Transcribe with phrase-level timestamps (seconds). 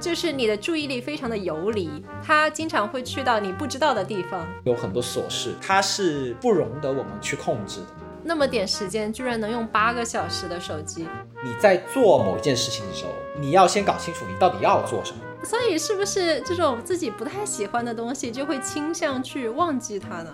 [0.00, 1.90] 就是你的注意力非常的游离，
[2.24, 4.46] 它经常会去到你不知道的地方。
[4.62, 7.86] 有很多琐事，它是不容得我们去控制的。
[8.22, 11.08] 那么点时间，居然能用八个小时的手机。
[11.42, 15.18] 你在做某一件事情的时候，你要先搞清楚你到底要做什么。
[15.42, 20.30] 所以，是不是这种自己不太喜欢的东西，就会倾向去忘记它呢？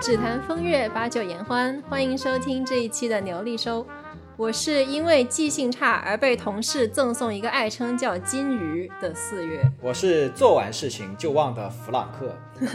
[0.00, 3.86] 只谈风月，把酒言欢，欢迎收听这一期的牛力收。
[4.38, 9.62] 我是因为记性差而被同事赠送一个爱称叫“金鱼”的四月。
[9.80, 12.36] 我是做完事情就忘的弗朗克。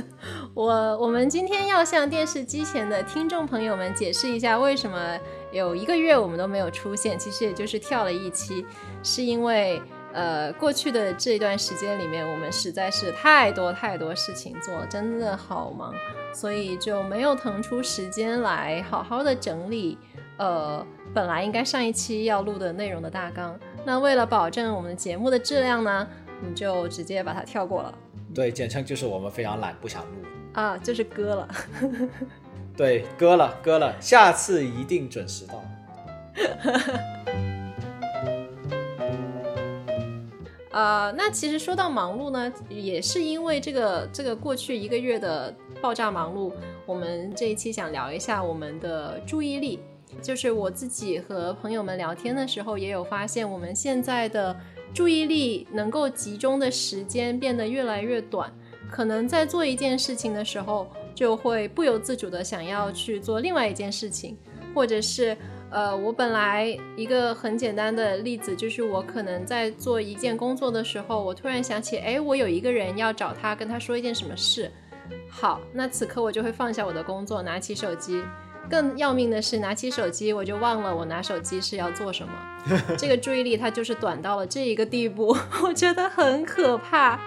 [0.55, 5.15] 我我们今天要向电视机前的听众朋友们解释一下，为什么
[5.51, 7.17] 有一个月我们都没有出现。
[7.19, 8.65] 其实也就是跳了一期，
[9.03, 9.79] 是因为
[10.13, 15.93] 呃过去的这段时间里面，我们实在是太多太多事情做，真的好忙，
[16.33, 19.99] 所以就没有腾出时间来好好的整理。
[20.41, 26.07] 呃，本来应该上一期要录的内容的大纲，那为了保证我们节目的质量呢，
[26.39, 27.93] 我们就直接把它跳过了。
[28.33, 30.09] 对，简称就是我们非常懒，不想录
[30.53, 31.47] 啊，就是割了。
[32.75, 35.63] 对，割了，割了，下次一定准时到。
[40.71, 46.51] 呃，那其实说到忙碌呢，也是因为这个这个过去一个月的爆炸忙碌，
[46.87, 49.79] 我们这一期想聊一下我们的注意力。
[50.21, 54.59] 就是我自己和朋友们聊天的时候，也有发现，我们现在的
[54.93, 58.51] 注意力能够集中的时间变得越来越短。
[58.89, 64.37] 可能在做一件事情的时候，就会不由自主的想要去做另外一件事情，
[64.75, 65.37] 或者是，
[65.69, 74.69] 呃，我本来一个很简单的例子，就是我可能在做一件工作的时候，我突然想起，哎，我有一个人要找他，跟他说一件什么事。
[75.29, 78.21] 好，那此刻我就会放下我的工作，拿起手机。
[78.71, 82.33] 更要命的是，拿起手机我就忘了我拿手机是要做什么。
[82.97, 87.19] 这个注意力它就是短到了这一个地步， 我觉得很可怕。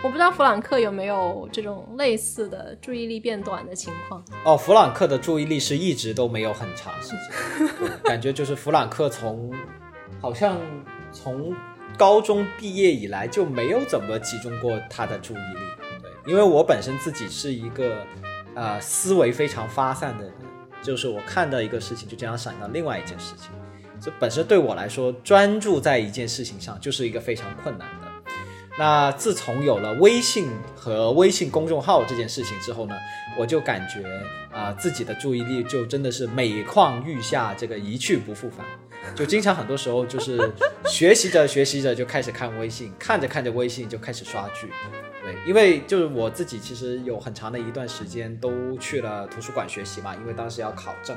[0.00, 4.24] 我不知道弗朗克有没有这种类似的注意力变短的情况。
[4.44, 7.10] 哦，弗朗克的注意力是一直都没有很长时
[7.58, 7.68] 间，
[8.04, 9.52] 感觉就是弗朗克从
[10.20, 10.56] 好像
[11.12, 11.54] 从
[11.96, 15.60] 高中毕业以来就没有怎么集中过他的注意力。
[16.00, 18.04] 对，因为我本身自己是一个
[18.54, 20.34] 呃思维非常发散的人。
[20.82, 23.50] 就是我看到一个事情，就这样闪到另外一件事情，
[24.00, 28.08] 这本身对我来说，专注在一件事情上就是一个非常困难的。
[28.78, 32.94] 那自从有了微信和微信公众号这件事情之后呢，
[33.38, 34.02] 我就感觉
[34.50, 38.64] 啊，自己的注意力就真的是每况愈下，这个一去不复返。
[39.14, 40.50] 就经常很多时候就是
[40.86, 44.70] 学习着学习着就开始看微信，看着看着微信就开始刷剧。
[45.22, 51.16] 对，因为就是我自己其实有很长的一段时间都去了图书馆学习嘛，因为当时要考证，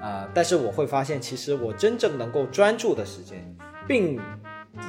[0.00, 3.44] 呃，但是我会发现其实我真正能够专注的时间
[3.86, 4.20] 并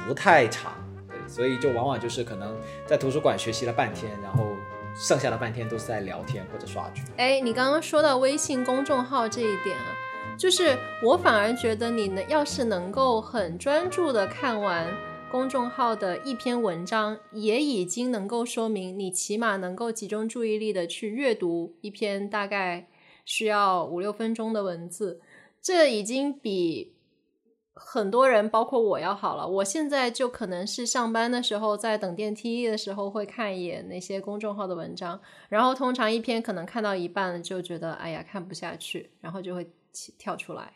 [0.06, 0.72] 不太长，
[1.08, 2.56] 对，所以就往往就是可能
[2.86, 4.46] 在图书馆学习了半天，然后
[4.94, 7.02] 剩下的半天都是在聊天或者刷剧。
[7.16, 9.90] 哎，你刚刚说到微信公众号这一点啊，
[10.38, 14.86] 就是我反而觉得你能，要是能够很专注的看完。
[15.34, 22.86] 公众号的一篇文章也已经能够说明，你起码能够集中注意力的去阅读一篇大概
[23.24, 25.20] 需要五六分钟的文字，
[25.60, 26.94] 这已经比
[27.74, 29.44] 很多人，包括我要好了。
[29.44, 39.68] 我现在就可能是上班的时候，在等电梯的时候会看一眼那些公众号的文章，然后通常一篇可能看到一半就觉得哎呀看不下去，然后就会
[40.16, 40.74] 跳出来。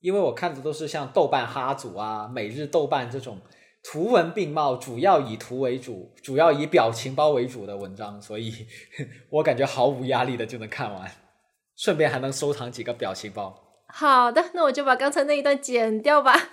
[0.00, 3.38] 因为我看的都是像豆瓣哈组啊、每日豆瓣这种。
[3.86, 8.66] 图文并茂，主要以图为主，主要以表情包为主的文章，所以
[9.28, 11.12] 我感觉毫无压力的就能看完，
[11.76, 13.54] 顺便还能收藏几个表情包。
[13.88, 16.34] 好的，那我就把刚才那一段剪掉吧。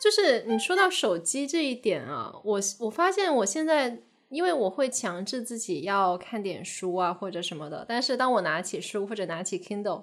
[0.00, 3.98] 就是你说到手机这一点啊，我我发现我现在，
[4.30, 10.02] 因为我会强制自己要看点书啊或者什么的，但是当我拿起书或者拿起 Kindle。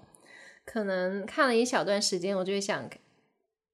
[0.64, 2.90] 可能看了一小段时间，我就会想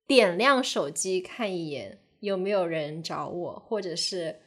[0.07, 4.39] 点亮手机看一眼有没有人找我，或者是，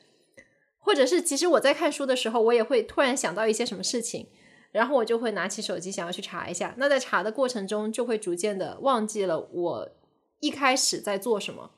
[0.78, 4.26] 或者是，其实我在看书的时候，我也会突然想到一些什么事情，
[4.72, 6.74] 然后我就会拿起手机想要去查一下。
[6.78, 9.90] 那在查的过程中，就会逐渐的忘记了我
[10.40, 11.70] 一开始在做什么，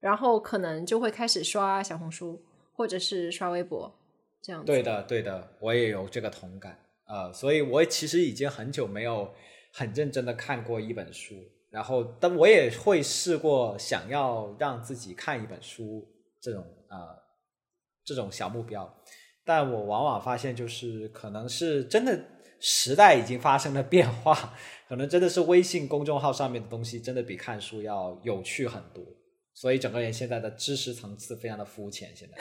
[0.00, 2.42] 然后可能就会开始刷小红书
[2.72, 3.94] 或者是刷微博
[4.42, 4.64] 这样。
[4.64, 9.32] 对的，对的，我也有这个同感呃，所以我其实已经很久没有。
[9.76, 11.34] 很认真的看过一本书，
[11.68, 16.06] 然后但我也会试过想要让自己看一本书
[16.40, 16.96] 这种呃
[18.04, 19.02] 这种小目标，
[19.44, 22.24] 但我往往发现就是可能是真的
[22.60, 24.54] 时代已经发生了变化，
[24.88, 29.04] 可能真的是微信公众号上面的东西真的比看书要有趣很多。
[29.56, 32.36] 所以整个人现在的知识层次非常的肤浅，现在。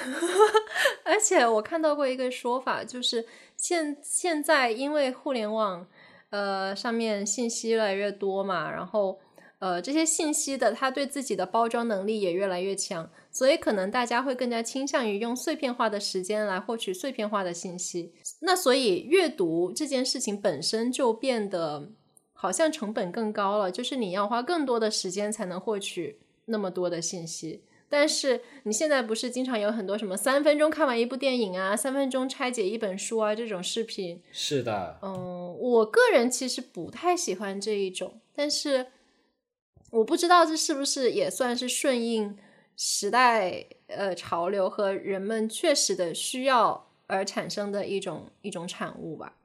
[1.05, 3.25] 而且我看到过一个说法，就是
[3.55, 5.87] 现现在因为互联网，
[6.33, 9.19] 呃，上面信息越来越多嘛，然后
[9.59, 18.11] 呃，这些信息的它对自己的包装能力也越来越强，所以可能大家会更加倾向于用碎片化的时间来获取碎片化的信息。
[18.39, 21.91] 那所以阅读这件事情本身就变得
[22.33, 26.17] 好像成本更高了，就是你要花更多的时间才能获取。
[26.45, 27.63] 那么多的信息，
[27.95, 34.19] 但是你现在不是经常有很多什么三分钟看完一部电影啊，三分钟拆解一本书啊这种视频？
[34.31, 38.87] 是的，嗯，我个人其实不太喜欢这一种，但是
[39.91, 42.35] 我不知道这是不是也算是顺应
[42.75, 49.35] 时代呃潮流和人们确实的需要而产生的一种一种产物吧。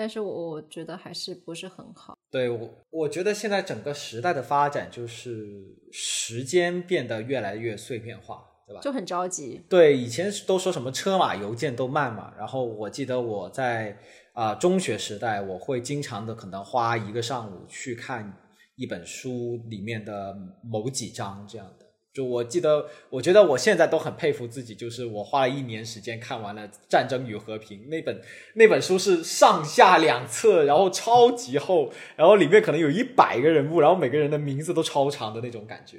[0.00, 2.16] 但是我我觉得还是不是很好。
[2.30, 5.46] 对我，我觉得现在整个时代的发展就是
[5.92, 8.80] 时间变得越来越碎片化，对吧？
[8.80, 9.60] 就很着急。
[9.68, 13.98] 对，以前都说什么车马邮件都慢嘛，然后我记得我在
[14.32, 18.34] 啊中学时代，我会经常的可能花一个上午去看
[18.76, 21.79] 一本书里面的某几章这样的。
[22.12, 28.20] 就我记得，我觉得我现在都很佩服自己，就是我花了一年时间看完了《战争与和平》那本
[28.54, 35.98] 那本书是上下两册，然后超级厚，然后里面可能有一百个人物，然后每个人的名字都超长的那种感觉。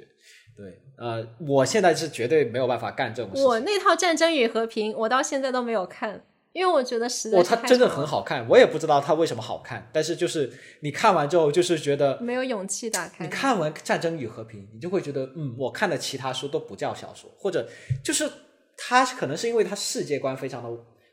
[0.54, 3.42] 对，呃，我现在是绝对没有办法干这种事。
[3.42, 6.22] 我那套《战争与和平》，我到现在都没有看。
[6.52, 13.24] 因为我觉得实在，哦，它真的很好看，我也不知道它为什么好看，但是就是你看完之后，就是觉得没有勇气打开。
[13.24, 17.66] 你看完《战争与和平》，你就会觉得，嗯，我看的其他书都不叫小说，或者
[18.04, 18.30] 就是
[18.76, 20.70] 它可能是因为它世界观非常的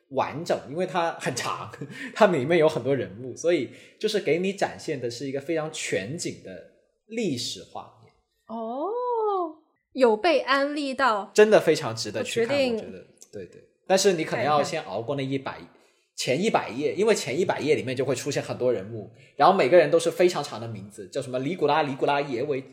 [0.10, 1.72] 完整，因为它很长，
[2.14, 6.52] 它里面有很多人物，所以就是给你展现的是一个非常全景的
[7.08, 8.14] 历史画面。
[8.48, 8.90] 哦，
[9.94, 13.69] 有被安利到，真的非常值得去看，我觉得，对对。
[13.90, 15.58] 但是你可能要先熬过那一百
[16.16, 22.64] 前一百页，因为前一百页里面就会出现很多人物，然后每个人都是非常长的名字，叫什么尼古拉尼古拉耶维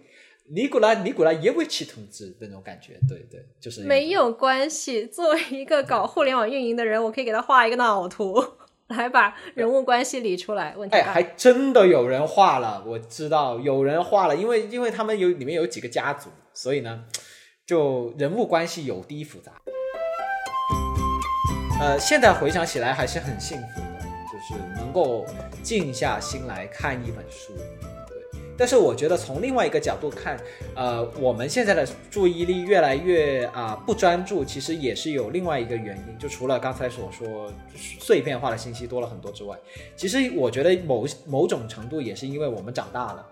[0.51, 5.07] 尼古拉尼古拉耶维奇同志那种感觉，对对，就是没有关系。
[5.07, 8.45] 作为一个搞互联网运营的人，我可以给他画一个脑图，
[8.89, 10.77] 来把人物关系理出来。
[10.77, 17.05] 问题哎，还真的有人画了，我知道有人画了，因为因为他们有里面有几个家族，所以呢，
[17.67, 19.62] 就人物关系有低复杂。
[21.78, 24.00] 呃，现在回想起来还是很幸福的，
[24.32, 25.26] 就是能够
[25.62, 27.52] 静下心来看一本书。
[28.08, 30.40] 对，但是我觉得从另外一个角度看，
[30.75, 36.19] 呃，我们现在的注意力越来越啊不专注，其实也是有另外一个原因。
[36.19, 39.55] 就除了刚才所说碎片化的信息多了很多之外，
[39.94, 43.26] 其实我觉得某某种程度也是因为我们长大了，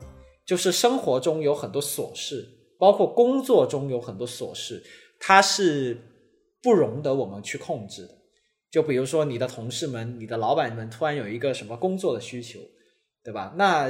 [0.44, 2.46] 就是生活中有很多琐事，
[2.78, 4.82] 包括工作中有很多琐事，
[5.18, 5.98] 它是
[6.62, 8.13] 不容得我们去控制的。
[8.74, 12.58] 就比如说你的同事们、你的老板们突然有一个什么工作的需求，
[13.22, 13.54] 对吧？
[13.56, 13.88] 那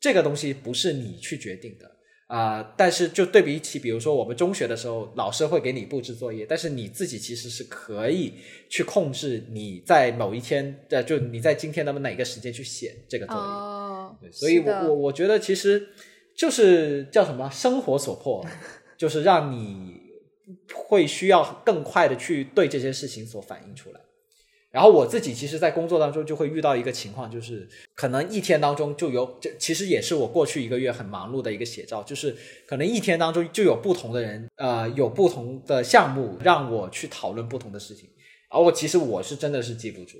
[0.00, 1.88] 这个东西不是你去决定的
[2.26, 2.74] 啊。
[2.76, 8.34] 但是就对比起，比如说我们中学的时候，老师会给你布置作业，但是你自己其实是可以
[8.68, 13.40] 去控制你在某一天，的，就你在今天那么哪个时间去写这个作业。
[13.40, 15.86] 哦，对，所以我我我觉得其实
[16.36, 18.44] 就是叫什么生活所迫，
[18.98, 19.99] 就是让你。
[20.74, 24.00] 会需要更快的去对这些事情所反映出来，
[24.70, 38.08] 然后我自己其实，在工作当中就会遇到一个情况，就是可能一天当中就有，这其实也是我过去一个月很忙碌的一个写照，就是可能一天当中就有不同的人，呃，有不同的项目让我去讨论不同的事情，
[38.48, 40.18] 而我其实我是真的是记不住，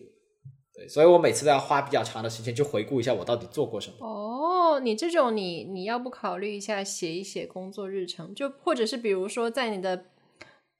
[0.74, 3.94] 对，所以我每次都要花比较长的时间去回顾一下我到底做过什么。
[4.04, 10.06] 哦，你这种你你要不考虑一下写一写工作日程，就或者是比如说在你的。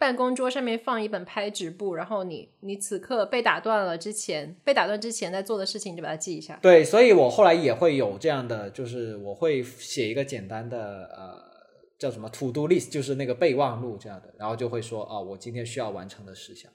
[0.01, 6.59] 办公桌上面放一本拍纸簿，然后你你此刻被打断了之前，被打断之前在做的事情，就把它记一下。
[6.63, 11.39] 对，所以我后来也会有这样的，就是我会写一个简单的呃
[11.99, 16.73] 叫什么 to do list，就是那个备忘录这样的，然后就会说啊，我今天需要完成的事项。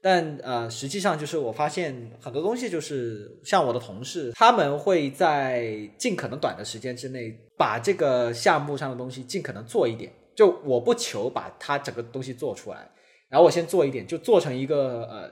[0.00, 10.12] 但呃，实际上就是我发现很多东西，就是像我的同事，他们会在尽可能短的时间之内把这个项目上的东西尽可能做一点。
[10.38, 12.88] 就我不求把它整个东西做出来，
[13.28, 15.28] 然后我先做一点，就做成一个呃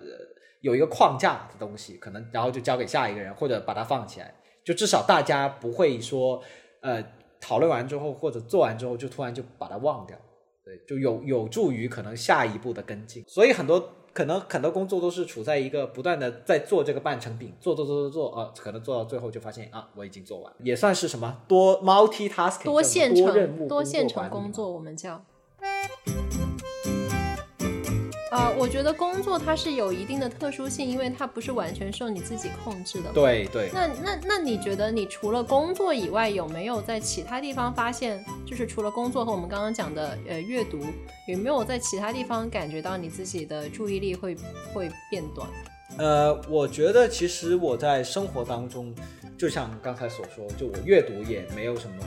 [0.62, 4.34] 有一个框架的东西，可能然后就交给下一个人，或者把它放起来，
[4.64, 6.42] 就至少大家不会说
[6.80, 7.00] 呃
[7.40, 10.18] 讨论完之后或者做完之后就突然就把它忘掉，
[10.64, 13.22] 对，就有有助于可能下一步的跟进。
[13.28, 13.78] 所以很多
[14.16, 25.22] 可能很多工作都是处在一个不断的在做这个半成品，做做做做做，啊，可能做到最后就发现啊，我已经做完，也算是什么多 multitasking 多线多任务程多线程工作，我们叫。
[28.36, 33.10] 呃，我觉得工作它是有一定的特殊性，因为它不是完全受你自己控制的。
[33.14, 40.84] 对对，那那那你觉得你除了工作以外，有没有在其他地方发现，就是除了工作和我们刚刚讲的呃阅读，
[41.26, 44.36] 有没有在其他地方感觉到你自己的注意力会
[44.74, 45.48] 会变短？
[45.96, 48.94] 呃，我觉得其实我在生活当中，
[49.38, 52.04] 就像刚才所说，就我阅读也没有什么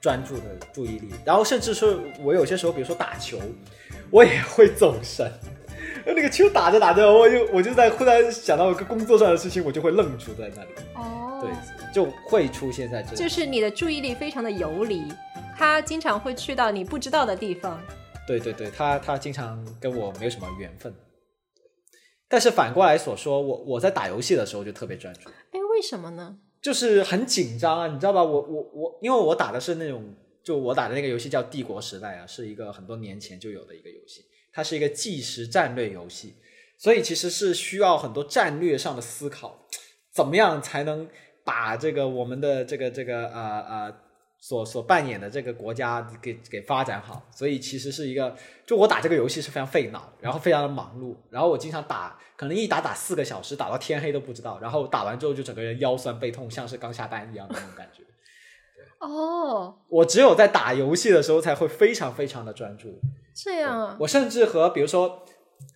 [0.00, 3.38] 专注的注意力，然后甚至是我有些时候，比如说打球，
[4.10, 5.30] 我也会走神。
[6.14, 11.50] 那个球打着打着，我就我就在忽然想到一个工作上的事情，我就会愣住在那里，哦对，
[11.92, 13.16] 就会出现在这里。
[13.16, 15.02] 就是你的注意力非常的游离，
[15.56, 17.80] 他经常会去到你不知道的地方。
[18.26, 20.94] 对对对，他他经常跟我没有什么缘分。
[22.28, 26.38] 但是反过来所说，我我在打游戏的时候就特别专注，哎，为什么呢？
[26.60, 28.22] 就是很紧张啊，你知道吧？
[28.22, 34.22] 我我我，因为我打的是那种，就我打的那个游戏叫《帝国时代》啊，是一个很多年前就有的一个游戏，
[34.58, 36.34] 它是一个即时战略游戏，
[36.76, 39.56] 所以其实是需要很多战略上的思考，
[40.12, 41.08] 怎么样才能
[41.44, 43.94] 把这个我们的这个这个呃呃
[44.40, 48.36] 所所扮演的这个国家给给发展好，所以其实是一个，
[48.66, 58.02] 就我打这个游戏是非常费脑，然后非常的忙碌，然后我经常打，可能一打打四个小时，打到天黑都不知道，然后打完之后就整个人腰酸背痛，像是刚下班一样的那种感觉。
[58.98, 63.00] 哦，我只有在打游戏的时候才会非常非常的专注，
[63.44, 65.24] 这样啊，我甚至和比如说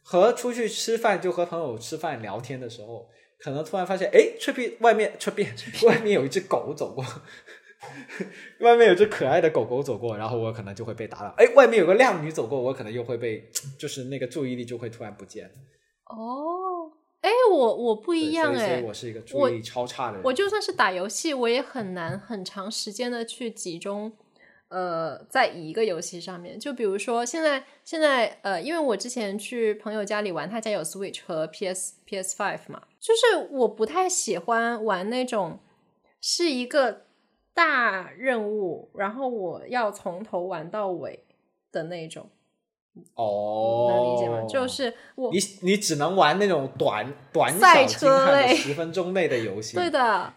[0.02, 5.54] 和出去吃饭，就和朋友吃饭聊天的时候，可能突然发现，哎，这边外面这边
[5.84, 7.04] 外面有一只狗走过，
[8.60, 11.32] 外面有只可爱的狗狗走过，然后我可能就会被打扰。
[11.36, 15.48] 哎，外面有个靓女走过，我可能又会被， 就是那个注意力就会突然不见。
[16.06, 16.90] 哦，
[17.20, 20.22] 哎，我我不不一样哎以，我是一个注意力超差的人。
[20.24, 24.12] 我就算是打游戏，我也很难很长时间的去集中，
[24.72, 26.58] 呃，在一个游戏上面。
[26.58, 35.58] 就比如说现在现在呃，因为我之前去朋友家里玩，他家有 Switch 和 PS PS Five 嘛，就是我不太喜欢玩那种
[36.20, 37.02] 是一个
[37.52, 41.24] 大任务，然后我要从头玩到尾
[41.70, 42.30] 的那种，
[43.14, 44.46] 哦，能理解吗？
[44.48, 50.32] 就是我你你只能玩那种短短赛小精悍的车类十分钟内的游戏，对的，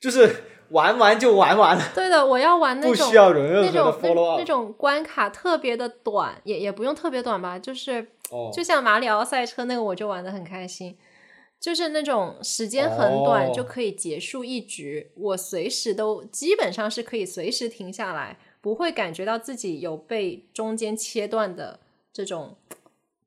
[0.00, 4.44] 就是玩完就玩完了，对的，我要玩那种不需要有任何的那种那 follow 那。
[4.44, 10.96] 种关卡特别的短，也也不用特别短吧，就是哦，就像马里奥赛车那个，我就玩的很开心，
[11.60, 21.80] 就是那种时间很短哦就可以结束一局，我随时都基本上是可以随时停下来，不会感觉到自己有被中间切断的
[22.12, 22.56] 这种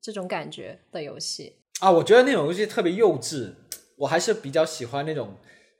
[0.00, 1.56] 这种感觉的游戏。
[1.80, 3.52] 啊，我觉得那种游戏特别幼稚，
[3.96, 5.34] 我还是比较喜欢那种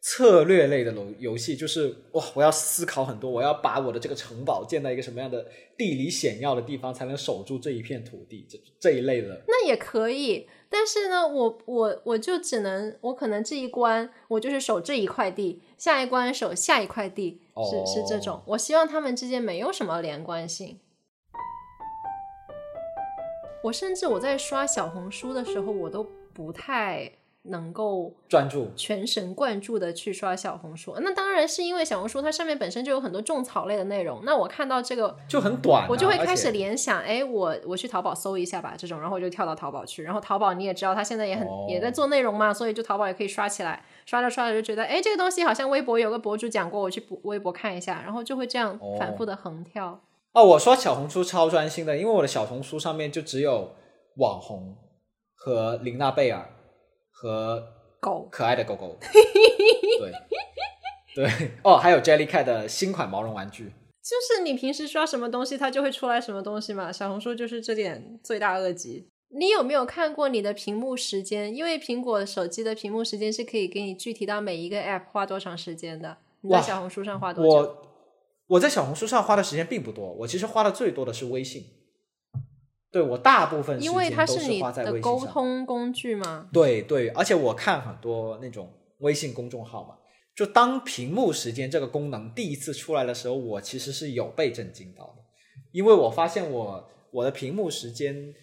[0.04, 5.47] 策略类的游游戏，就是哇，我要思考很多，我要把我的这个城堡建在一个什么样的
[5.78, 9.40] 地理险要的地方，才能守住这一片土地，这这一类的。
[9.47, 17.40] 那也可以，但是呢，我我我就只能，我可能这一关我就是守这一块地，下一关守下一块地，
[17.71, 18.42] 是是这种哦。
[18.47, 20.80] 我希望他们之间没有什么连贯性。
[23.62, 26.04] 我甚至我在刷小红书的时候，我都
[26.35, 27.12] 不太
[27.44, 30.94] 能够专注全神贯注的去刷小红书。
[31.00, 34.22] 那当然是因为小红书它上面本身就有很多种草类的内容。
[34.25, 50.00] 那我看到这个就很短啊、我就会开始联想，哎，我我去淘宝搜一下吧，这种，然后我就跳到淘宝去，然后淘宝你也知道，它现在也很、哦也在做内容嘛，所以就淘宝也可以刷起来，刷着刷着就觉得，哎，这个东西好像微博有个博主讲过，我去博微博看一下，然后就会这样哦反复的横跳。
[50.32, 53.72] 哦，我刷小红书超专心的，因为我的小红书上面就只有
[54.16, 54.76] 网红
[55.34, 56.49] 和林娜贝尔
[57.23, 57.62] 和
[58.00, 58.99] 狗可爱的狗狗。
[60.00, 60.12] 对
[61.14, 63.73] 对哦，还有 Jellycat 的新款毛绒玩具。
[64.02, 66.91] 就是你平时刷什么东西，它就会出来什么东西嘛。
[66.91, 69.07] 小红书就是这点罪大恶极。
[69.29, 71.55] 你有没有看过你的屏幕时间？
[71.55, 76.17] 因为苹果手机的屏幕时间是可以给你具体到每一个 app 花多长时间的。
[76.41, 77.50] 你在小红书上花多久？
[77.50, 77.88] 我
[78.49, 81.64] 我在小红书上花的时间并不多，我其实花的最多的是微信。
[82.92, 85.28] 对我大部分时因为它间都你花在微信的沟上。
[85.28, 86.49] 通工具嘛。
[86.52, 89.96] 对对，而且我看很多那种微信公众号嘛，
[90.37, 95.22] 就当屏幕时间这个功能第一次出来的时候，我其实是有被震惊到的，
[95.72, 98.34] 因为我发现我我的屏幕时间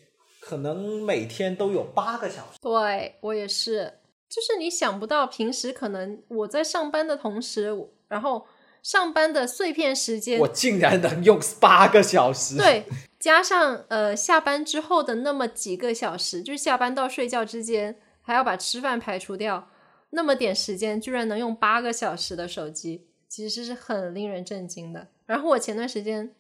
[0.42, 2.60] 可能每天都有八个小时。
[2.62, 7.72] 对我也是，就是你想不到，平时可能我在上班的同时，
[8.08, 8.46] 然后
[8.82, 12.84] 上班的碎片时间我，竟然能用八个小时，对，
[13.20, 19.70] 加上呃下班之后的那么几个小时，就是下班到睡觉之间，还要把吃饭排除掉，
[20.12, 25.10] 那么点时间，居然能用八个小时的手机，其实是很令人震惊的。
[25.26, 26.34] 然后我前段时间，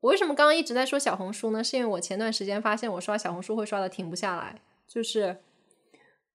[0.00, 1.64] 我为什么刚刚一直在说小红书呢？
[1.64, 5.36] 是因为我前段时间发现我刷小红书会刷的停不下来，就是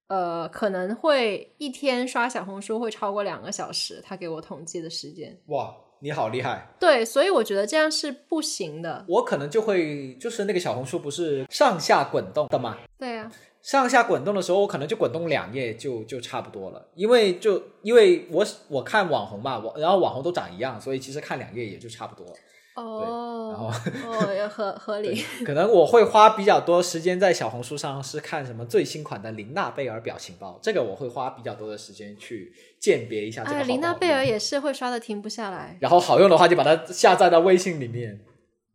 [0.07, 5.39] 呃可能会一天刷小红书会超过两个小时，他给我统计的时间。
[5.47, 6.67] 哇，你好厉害！
[6.79, 9.05] 对，所以我觉得这样是不行的。
[9.07, 12.75] 我可能就会就是那个小红书不是上下滚动的吗？
[12.97, 13.31] 对呀、
[13.61, 22.25] 上下滚动的时候，我可能就滚动两页就就差不多了，因为就因为我我看网红嘛，我然后网红都长一样，所以其实看两页也就差不多。
[22.25, 22.35] 然
[22.75, 25.21] 哦，然后哦，也合 合理。
[25.45, 33.75] 可能我会花比较多时间在小红书上是看什么最新款的林娜贝尔表情包，这个我会花比较多的时间去鉴别一下这个好哎，不好用。
[33.75, 35.77] 琳娜贝尔也是会刷的停不下来。
[35.81, 38.19] 然后好用的话就把它下载到微信里面。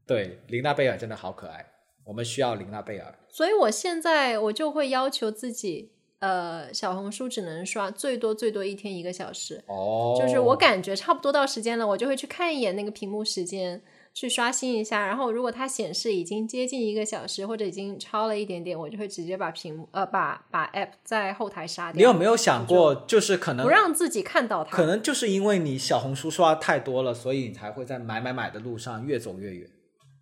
[0.07, 1.67] 对，琳娜贝尔真的好可爱，
[2.05, 3.19] 我们需要琳娜贝尔。
[3.29, 9.63] 所以我现在我就会要求自己，呃，小红书只能刷最多最多一天一个小时。
[9.67, 13.83] 哦，就是我感觉差不多到时间了，我就会去看一眼那个屏幕时间，
[14.15, 15.07] 去刷新一下。
[15.07, 21.97] 然后如果它显示已经接近一个小时，或者已经超了一点点，我就会直接把屏幕呃把把 app 在后台杀掉。
[21.99, 24.75] 你有没有想过，就是可能不让自己看到它？
[24.75, 29.69] 可能就是因为你小红书刷太多了，所以你才会在买买买的路上越走越远。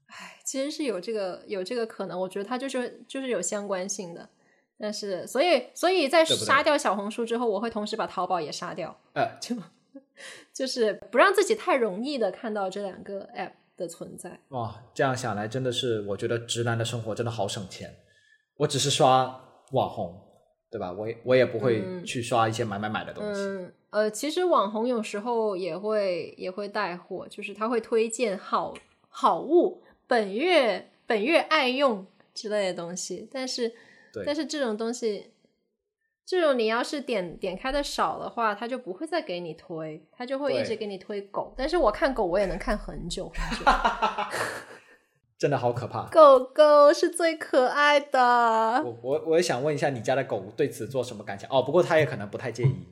[0.08, 4.28] 唉，其实是有这个有这个可能，我觉得它就是就是有相关性的。
[4.78, 9.56] 但是，所以所以在杀掉小红书之后，我会同时把淘宝也杀掉，呃，就
[10.52, 14.40] 就是不让自己太容易的看到这两个 app 的存在。
[14.48, 17.94] 哇，这样想来真的是，我觉得直男的生活真的好省钱。
[18.56, 19.40] 我只是刷
[19.72, 20.20] 网红，
[20.70, 20.92] 对吧？
[20.92, 23.40] 我也我也不会嗯去刷一些买买买的东西。
[23.40, 28.74] 嗯，呃，其实网红有时候也会也会带货，就是他会推荐好
[29.08, 33.72] 好物，本月本月爱用之类的东西，但是
[34.14, 35.32] 对但是这种东西，
[36.24, 41.52] 这种你要是点点开的少的话，它就不会再给你推，它就会一直给你推狗。
[41.56, 43.64] 但是我看狗，我也能看很久很久。
[45.36, 46.08] 真的好可怕。
[46.10, 51.50] 狗狗是最可爱的，我我我也想问一下你家的狗对此做什么感想？
[51.50, 52.86] 哦，不过它也可能不太介意。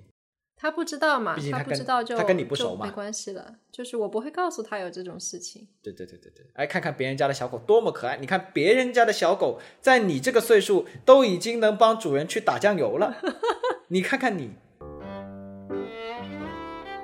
[0.63, 3.57] 他不知道嘛，他毕竟他不知道就他跟你不熟嘛没关系了。
[3.73, 5.67] 就是我不会告诉他有这种事情。
[5.83, 8.17] 对对对对对，哎，看看别人家的小狗多么可爱！
[8.19, 13.17] 你看别人家的小狗，在你这个岁数都已经能帮主人去打酱油了，
[13.89, 14.53] 你看看你，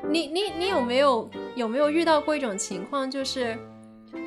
[0.08, 3.58] 你你你有没有有没有遇到过一种情况，就是，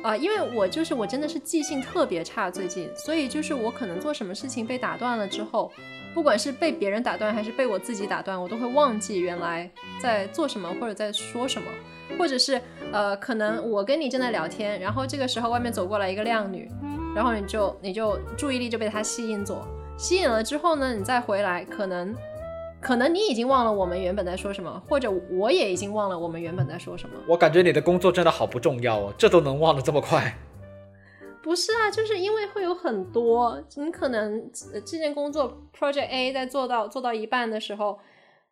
[0.02, 5.72] 啊、因为我就是我真的是记性特别差，最近，所以就是我可能做什么事情被打断了之后，
[6.14, 9.70] 不管是被别人打断还是被我自己打断，我都会忘记原来
[10.00, 11.68] 在做什么或者在说什么，
[12.18, 12.60] 或者是
[12.92, 16.70] 呃，可能我跟你正在聊天，然后这个时候外面走过来一个靓女，
[17.14, 22.14] 然后你就你就注意力就被她吸引走，吸引了之后呢，你再回来，可能
[22.80, 27.14] 可能你已经忘了我们原本在说什么，或者我也已经忘了我们原本在说什么。
[27.26, 30.36] 我感觉你的工作真的好不重要哦，这都能忘得这么快。
[31.42, 37.98] 不是啊，就是因为会有很多，你可能呃这件工作 project A 在做到做到一半的时候，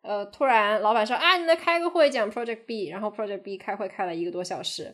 [0.01, 4.93] 呃，突然老板说啊，你来开个会讲 project B，然后 project B 开会开了一个多小时，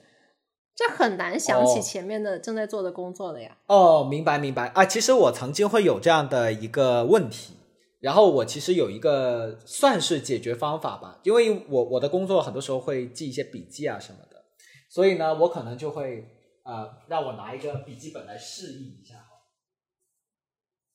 [0.75, 3.57] 这很难想起哦前面的正在做的工作的呀。
[3.65, 4.85] 哦，明白明白啊。
[4.85, 7.55] 其实我曾经会有这样的一个问题，
[7.99, 14.43] 然后我其实有一个算是解决方法吧，因为我我的工作很多时候会记一些笔记啊什么的，
[14.89, 16.23] 所以呢，我可能就会
[16.67, 19.15] 呃让我拿一个笔记本来示意一下。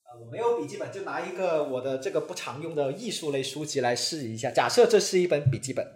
[0.04, 4.50] 呃，我没有笔记本，就拿一个我的这个不常用的艺术类书籍来示意一下。
[4.50, 5.86] 假设这是一本笔记本，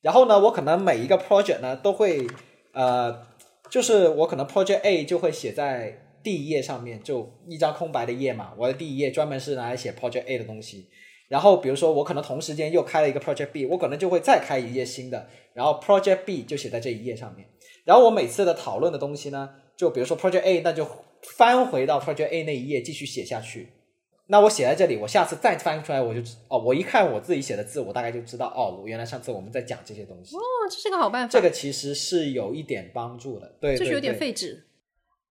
[0.00, 2.26] 然后呢，我可能每一个 project 呢都会
[2.72, 3.24] 呃，
[3.70, 8.52] 就是我可能 project A 就会写在第一页上面，就一张空白的页嘛。
[8.58, 10.88] 我的第一页专门是拿来写 project A 的东西。
[11.28, 17.48] 然后比如说我可能同时间又开了一个 project B，我可能就会再开一页新的，然后 project B 就写在这一页上面。
[17.84, 20.86] 然后我每次的讨论的东西呢，就比如说 project A，那就
[21.22, 23.68] 翻回到 project A 那一页继续写下去。
[24.26, 30.34] 那我写在这里，我下次再翻出来，我就知哦，我一看我自己写的字，我大概就知道哦，原来上次我们在讲这些东西。
[30.34, 31.30] 哦，这是个好办法。
[31.30, 34.64] 这个其实是有一点帮助的，对，就是有点对费纸。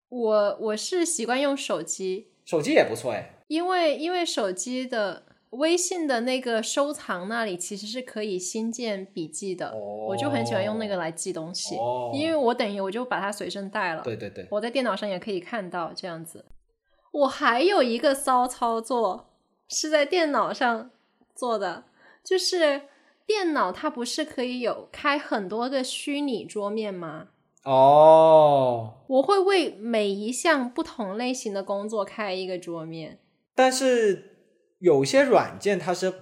[0.10, 3.40] 我我是习惯用手机，手机也不错哎。
[3.48, 16.46] 因为因为手机的微信的那个收藏那里其实是可以新建笔记的，哦我就很喜欢用那个来记东西，哦因为我等于我就把它随身带了，对对对，我在电脑上也可以看到这样子。
[17.12, 19.30] 我还有一个骚操作
[19.70, 20.90] 是在电脑上
[21.36, 21.84] 做的，
[22.24, 22.82] 就是
[23.26, 27.28] 电脑它不是可以有开很多个虚拟桌面吗？
[27.64, 33.20] 哦，我会为每一项不同类型的工作开一个桌面。
[33.56, 34.33] 但是
[34.84, 36.14] 有些软件它是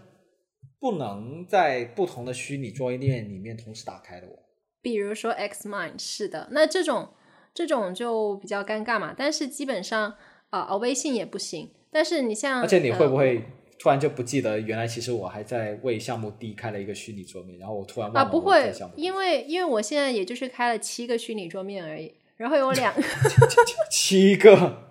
[0.80, 4.38] 不能在不同的虚拟桌面里面同时打开的哦。
[4.84, 7.10] 比如说 Xmind 是的，那这种
[7.56, 9.15] 这种就比较尴尬嘛。
[9.17, 10.15] 但是基本上
[10.52, 11.71] 啊、呃，微信也不行。
[11.91, 13.43] 但是你像，而且你会不呃会
[13.80, 23.02] 突然就不记得，原来其实我还在为项目 D 开了一个虚拟桌面，然后我突然啊，忘了我不会因为因为我现在也就是开了七个虚拟桌面而已，然后有两个，
[23.89, 24.84] 七个，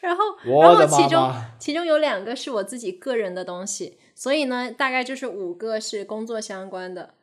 [0.00, 0.24] 然后
[0.60, 1.32] 然后其中！
[1.58, 7.14] 其中有两个是我自己个人的东西，所以呢，大概就是五个是工作相关的。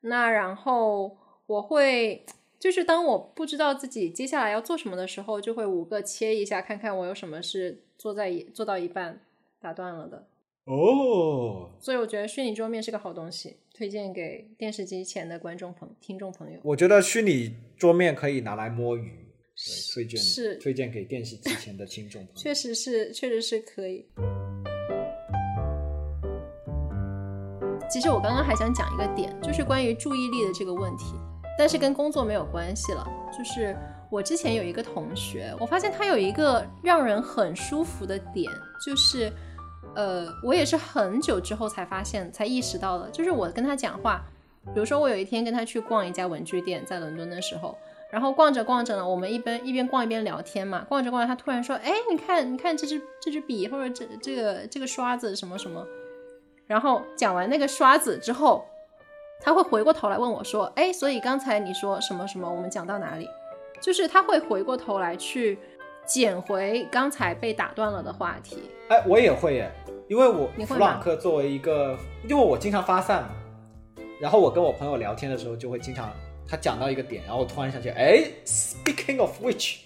[0.00, 1.16] 那然后
[1.46, 2.24] 我会
[2.58, 9.20] 就是当我不知道自己接下来要做什么的时候，就会五个切一下，看看我有什么是做在一做到一半
[9.60, 10.26] 打断了的。
[10.64, 16.60] 哦，所以我觉得虚拟桌面是个好东西，推荐给电视机前的观众朋听众朋友。
[16.62, 19.21] 我觉得虚拟桌面可以拿来摸鱼，
[19.64, 22.40] 对，推荐是推荐给电视机前的听众朋友。
[22.40, 24.06] 确实是，确实是可以。
[27.88, 31.14] 其实我刚刚还想讲一个点，就是关于注意力的这个问题，
[31.58, 33.06] 但是跟工作没有关系了。
[33.36, 33.76] 就是
[34.10, 38.50] 我之前有一个同学，我发现他有一个让人很舒服的点，
[38.84, 39.32] 就是，
[39.94, 44.24] 呃，我也是很久之后才发现、才意识到的，就是我跟他讲话，
[44.74, 47.76] 比如说我有一天跟他去逛一家文具店，在伦敦的时候，
[48.12, 55.82] 然后逛着逛着呢，我们一边一边逛一边聊天嘛，逛着逛着，他突然说：“哎，你看，你看这支这支笔，或者这这个这个刷子什么什么。”
[56.68, 58.66] 然后讲完那个刷子之后，
[59.40, 62.46] 他会回过头来问我说：“哎，所以刚才你说什么什么？
[62.46, 63.26] 我们讲到哪里？”
[63.80, 65.58] 就是他会回过头来去
[66.04, 68.58] 捡回刚才被打断了的话题。
[68.88, 69.72] 哎，我也会耶，
[70.06, 71.96] 因为我弗朗克作为一个，
[72.28, 73.30] 因为我经常发散嘛，
[74.20, 76.10] 然后我跟我朋友聊天的时候，就会经常
[76.48, 79.78] 他讲到一个点，然后我突然想起，哎，Speaking of which，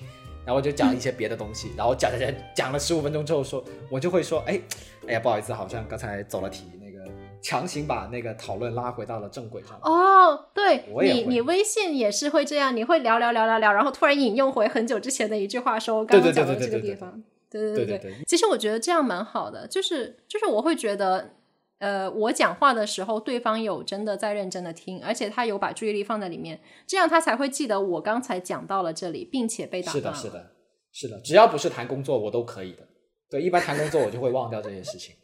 [0.44, 4.60] 然后我就讲一些别的东西，然后讲讲讲讲了十五分钟之后说，我就会说，哎，
[5.06, 7.08] 哎呀，不好意思，好像刚才走了题，那个
[7.40, 9.78] 强行把那个讨论拉回到了正轨上。
[9.82, 17.22] 哦，对你，你微信也是会这样，你会聊聊聊聊聊，然后突然引用回很久之前的一句话，说我刚刚讲的这个地方。
[17.48, 21.35] 对对对对对对其实我觉得这样蛮好的，就是就是我会觉得，
[21.78, 30.14] 呃，我讲话的时候，对方有真的在认真的听，而且他有把注意力放在里面，这样他才会记得我刚才讲到了这里，并且被打是的。
[30.14, 30.52] 是的，
[30.92, 32.86] 是的，只要不是谈工作，我都可以的。
[33.28, 35.14] 对，一般谈工作我就会忘掉这些事情，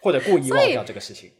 [0.00, 1.30] 或者故意忘掉这个事情。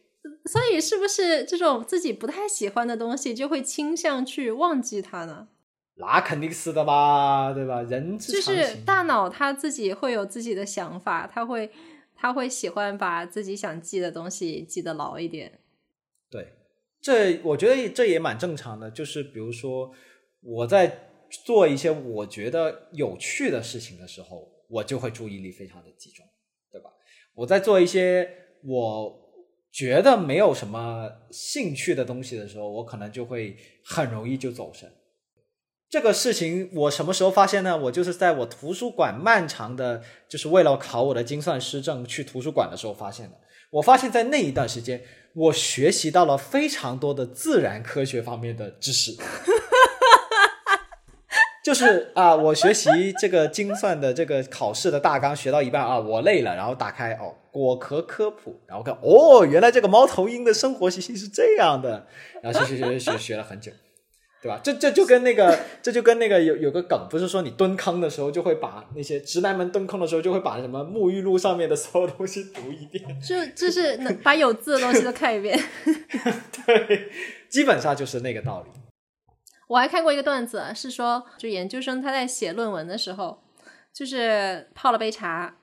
[0.50, 5.48] 所以是不是这种自己不太喜欢的东西，就会倾向去忘记它呢？
[5.94, 7.80] 那肯定是的吧，对吧？
[7.82, 8.76] 人之就是。
[8.84, 11.70] 大脑他自己会有自己的想法，他会
[12.22, 15.58] 他会喜欢把自己想记的东西记得牢一点。
[16.30, 16.52] 对，
[17.00, 18.88] 这我觉得这也蛮正常的。
[18.88, 19.92] 就是比如说，
[20.40, 21.08] 我在
[21.44, 26.24] 做一些我觉得有趣的事情的时候，我就会注意力非常的集中，
[26.70, 26.90] 对吧？
[27.34, 28.30] 我在做一些
[28.62, 29.20] 我
[29.72, 34.88] 觉得没有什么兴趣的东西的时候，我可能就会很容易就走神。
[35.92, 37.76] 这个事情我什么时候发现呢？
[37.76, 43.32] 我就是在我图书馆漫长的，就是为了考我的精算师证去图书馆的时候发现的。
[43.68, 45.02] 我发现，在那一段时间，
[45.34, 49.14] 我学习到了非常多的自然科学方面的知识。
[51.62, 52.88] 就是啊，我学习
[53.20, 62.06] 这个精算的这个考试的大纲学到一半啊，我累了，然后打开哦果壳科普，然后看哦，原来这个猫头鹰的生活习性是这样的，
[62.42, 63.70] 然后学学学学学了很久。
[64.42, 64.60] 对吧？
[64.64, 75.56] 这这就跟那个，这就跟那个有有个梗，不是说你蹲坑的时候就会把那些直男们蹲坑的时候就会把什么沐浴露上面的所有东西读一遍，就就是能把有字的东西都看一遍。
[76.66, 77.08] 对，
[77.48, 78.70] 基本上就是那个道理。
[79.68, 83.44] 我还看过一个段子，是说就研究生他在写论文的时候，
[83.94, 85.56] 就是泡了杯茶。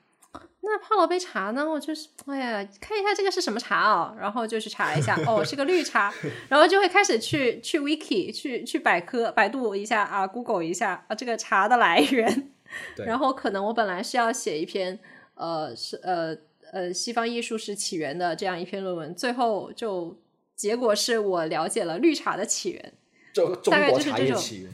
[0.62, 6.12] 那泡了杯茶呢，我就是哎呀，看一下这个是什么茶哦，然后就去查一下，哦，是个绿茶，
[6.48, 12.52] 然后就会开始去去 wiki 去去百科百度一下啊，Google 一下啊这个茶的来源，
[12.94, 13.06] 对。
[13.06, 14.98] 然后可能我本来是要写一篇
[15.34, 16.36] 呃是呃
[16.72, 20.16] 呃西方艺术史起源的这样一篇论文，最后就
[20.54, 22.92] 结果是我了解了绿茶的起源。
[23.32, 23.72] 就中。
[23.72, 24.72] 大概国就是这种茶叶起源，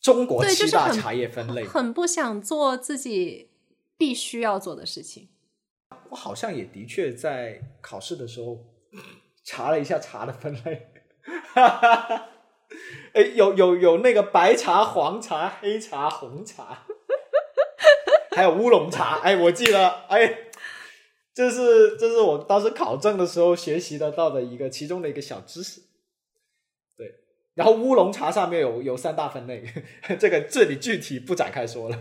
[0.00, 3.50] 中国对就是很七大茶叶分类，很不想做自己
[3.96, 5.28] 必须要做的事情。
[6.10, 8.64] 我好像也的确在考试的时候
[9.44, 10.88] 查了一下茶的分类，
[13.12, 16.86] 哎，有有有那个白茶、黄茶、黑茶、红茶，
[18.34, 19.20] 还有乌龙茶。
[19.20, 20.50] 哎，我记得，哎，
[21.32, 25.80] 这是这是我当时考证的时候学习得到的一个其中的一个小知识。
[26.96, 27.14] 对，
[27.54, 29.64] 然后乌龙茶上面有有三大分类，
[30.18, 31.98] 这个这里具体不展开说了。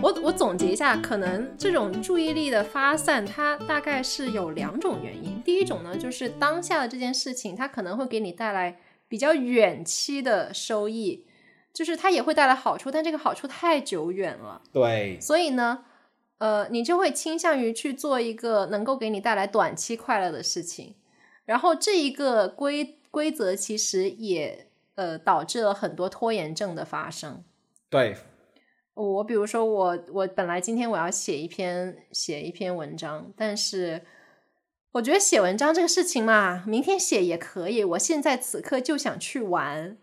[0.00, 5.42] 我我总结一下，可能这种注意力的发散，它大概是有两种原因。
[5.42, 11.26] 第一种呢，就是当下的这件事情，它可能会给你带来比较远期的收益，
[11.72, 14.62] 就是它也会带来好处，但这个好处太久远了。
[14.72, 15.84] 对，所以呢，
[16.38, 20.94] 呃，你就会倾向于去做一个能够给你带来短期快乐的事情。
[21.44, 27.42] 然后这一个规规则其实也呃导致了很多拖延症的发生。
[27.90, 28.16] 对。
[28.98, 34.02] 我比如说，我我本来今天我要写一篇写一篇文章，但是
[34.90, 37.84] 我觉得写文章这个事情嘛，明天写也可以。
[37.84, 39.96] 我现在此刻就想去玩，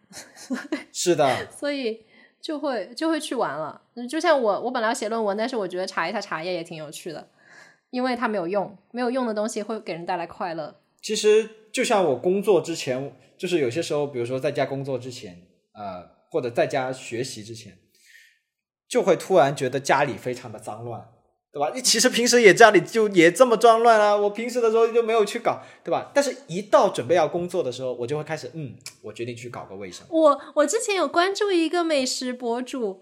[0.93, 2.05] 是的，所以
[2.39, 3.81] 就会就会去玩了。
[4.10, 7.27] 就像我我本来要写论文，但是我觉得查一下茶叶也挺有趣的，
[7.89, 10.79] 因为它没有用，没有用的东西会给人带来快乐。
[11.01, 15.41] 其实就像我工作之前，就是有些时候，比如说在家工作之前，
[15.73, 17.77] 呃，或者在家学习之前。
[18.88, 21.10] 就会突然觉得家里非常的脏乱，
[21.52, 21.71] 对吧？
[21.74, 26.12] 你其实平时也家里就也这么脏乱啊，我平时的时候就没有去搞，对吧？
[26.13, 30.06] 但是一到准备要工作的时候，我就会开始，嗯，我决定去搞个卫生。
[30.10, 33.02] 我我之前有关注一个美食博主，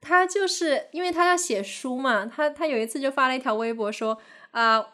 [0.00, 4.18] 他就是因为他要写书嘛，他他有一次就发了一条微博说
[4.50, 4.84] 啊，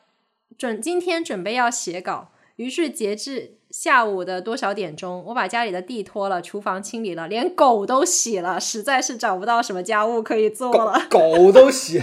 [0.59, 3.56] 准今天准备要写稿，于是截至。
[3.79, 5.23] 下午的多少点钟？
[5.27, 11.07] 我把家里的地拖了，厨房清理了，连狗都洗了，实在是找不到什么家务可以做了。
[11.11, 12.01] 狗都洗，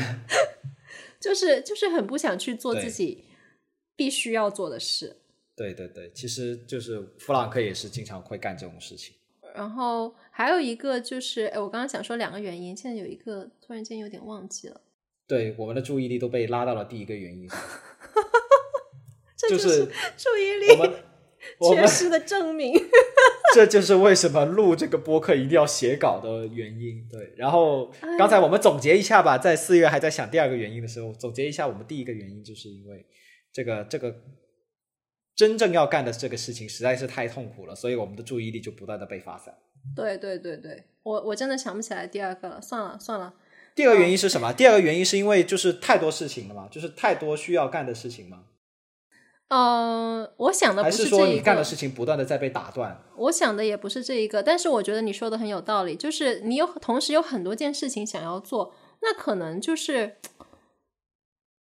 [1.19, 3.25] 就是就是很不想去做自己
[3.95, 5.17] 必须要做的事。
[5.55, 9.15] 对对对，其实就是弗朗克也是经常会干这种事情。
[9.55, 14.79] 然后还有一个就是，哎，我刚刚想说两个原因，现在有一个突然间有点忘记了。
[15.25, 17.49] 对，我们的注意力都被拉到了第一个原因，
[19.35, 20.93] 这就是注意力。
[21.73, 22.73] 缺失的证明，
[23.53, 27.07] 这就是为什么录这个播客一定要写稿的原因。
[27.09, 33.05] 对，然后刚才我们总结一下吧，在四月还在想第二个原因的时候，总结一下我们第一个原因，就是因为
[33.51, 34.15] 这个这个
[35.35, 39.53] 真正要干的这个事情实在是太痛苦了，所以我们的注意力就不断的被发散。
[39.95, 43.33] 对对对对，我我真的想不起来第二个了，算了算了。
[43.75, 44.53] 第二个原因是什么？
[44.53, 48.43] 第二个原因是因为就是太多事情了嘛，就是太多需要干的事情嘛。
[49.55, 51.27] 嗯，我想的不是这一个。
[51.27, 52.99] 你干的事情不断的在被打断。
[53.17, 55.95] 我想的也不是这一个，但是我觉得你说的很有道理。
[55.95, 60.17] 就是你有同时有很多件事情想要做，那可能就是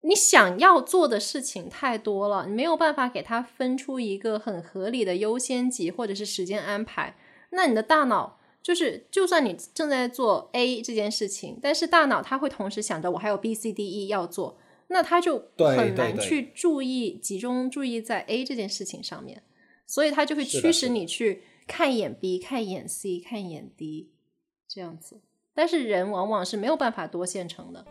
[0.02, 7.16] 你想要做的事情太多了，你没有办法给它分出一个很合理的优先级或者是时间安排。
[7.52, 14.58] 那你的大脑就是，就算你正在做 A 这件事情，但是大脑它会同时想着我还有 B、C、D、E 要做。
[14.92, 19.40] 那他就很难去注意集中注意在 A 这件事情上面，
[19.86, 24.10] 所以他就会驱使你去看一眼 B、看一眼 C、看一眼 D
[24.68, 25.20] 这样子。
[25.54, 27.86] 但是人往往是没有办法多线程的。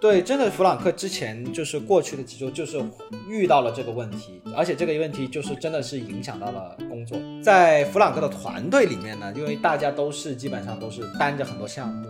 [0.00, 2.80] 对，真的，弗朗克之前就是过去的几周就是
[3.28, 7.18] 遇到了这个问题，而且这个问题就是真的是影响到了工作。
[7.42, 12.08] 在弗朗克的团队里面呢，因为大家都是基本上都是担着很多项目。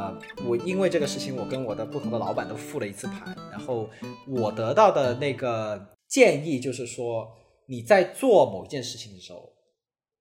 [0.00, 3.86] 啊，我因为这个事情，我跟我的不同的老板都复了一次盘，然后
[4.26, 7.28] 我得到的那个建议就是说，
[7.68, 9.52] 你在做某一件事情的时候，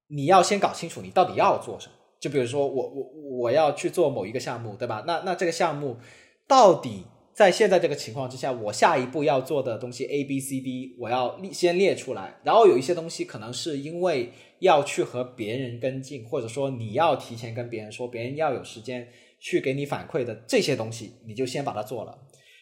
[0.10, 1.94] 你要先搞清楚你到底要做什么。
[2.20, 3.04] 就比如说，我我
[3.40, 5.06] 我要去做某一个项目，对吧？
[5.08, 5.96] 那那这个项目
[6.46, 12.38] 到底在现在这个情况之下，我下一步要做的东西 A、B、C、D，我要先列出来。
[12.44, 19.08] 然后有一些东西可能是因为要去和别人跟进，或者说你要提前跟别人说，别人要有时间。
[19.40, 22.18] 去给你反馈的这些东西，你就先把它做了，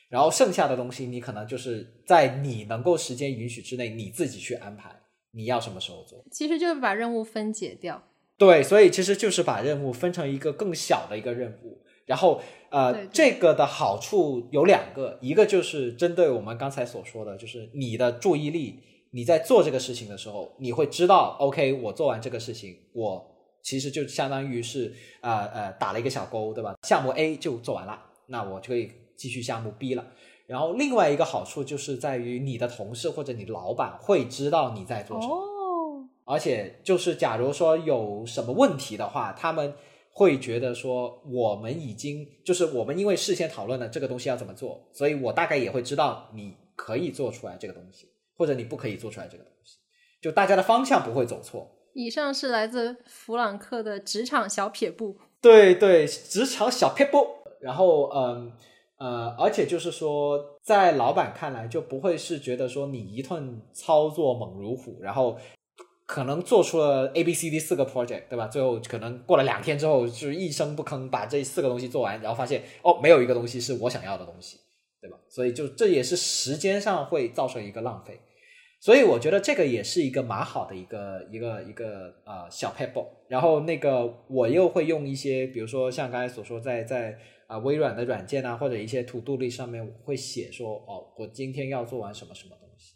[0.09, 4.95] 然后剩下的东西，你可能就是在你能够时间允许之内，你自己去安排
[5.31, 6.23] 你要什么时候做。
[6.31, 8.03] 其实就是把任务分解掉。
[8.37, 18.79] 对，所以其实就是把任务分成一个更小的一个任务，然后呃，这个的好处有两个，一个就是针对我们刚才所说的，就是你的注意力，
[19.11, 23.33] 你在做这个事情的时候，你会知道，OK，我做完这个事情，我。
[23.67, 26.73] 其实就相当于是呃呃打了一个小勾，对吧？
[26.84, 30.08] 项目 A 就做完了，那我就可以继续项目 B 了。
[30.45, 35.36] 然后另外一个好处就是在于你的同事或者你老板会知道你在做什么，
[36.23, 39.73] 而且就是假如说有什么问题的话，他们
[40.13, 49.75] 会觉得说我们已经就是我们因为事先讨论了这个东西要怎么做，所以我大概也会知道你可以做出来这个东西，或者你不可以做出来这个东西，
[50.21, 51.73] 就大家的方向不会走错。
[51.97, 55.17] 以上是来自弗朗克的职场小撇步。
[55.41, 57.25] 对对，职场小撇步。
[57.60, 58.51] 然后，嗯，
[58.99, 65.39] 呃，而且就是说，在老板看来，就不会是觉得说你一顿操作猛如虎，然后
[66.05, 68.45] 可能做出了 A、B、C、D 四个 project，对吧？
[68.45, 74.60] 最后可能过了两天之后，就是一声不吭把这四个东西做完，然后发现哦，没有一个东西是我想要的东西，
[75.01, 75.17] 对吧？
[75.27, 78.21] 所以就这也是时间上会造成一个浪费。
[78.88, 83.06] 所以我觉得这个也是一个蛮好的一个一个一个呃小 pebble。
[83.28, 92.93] 然后那个我又会用一些，比如说像刚才所说，在在啊微软的软件啊，或者一些 to do list 上面会写说，哦，我今天要做完什么什么东西。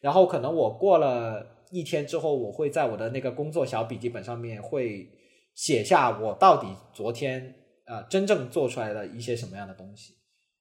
[0.00, 5.10] 然后可能我过了一天之后，我会在我的那个工作小笔记本上面会
[5.54, 10.14] 写下我到底昨天呃真正做出来的一些什么样的东西。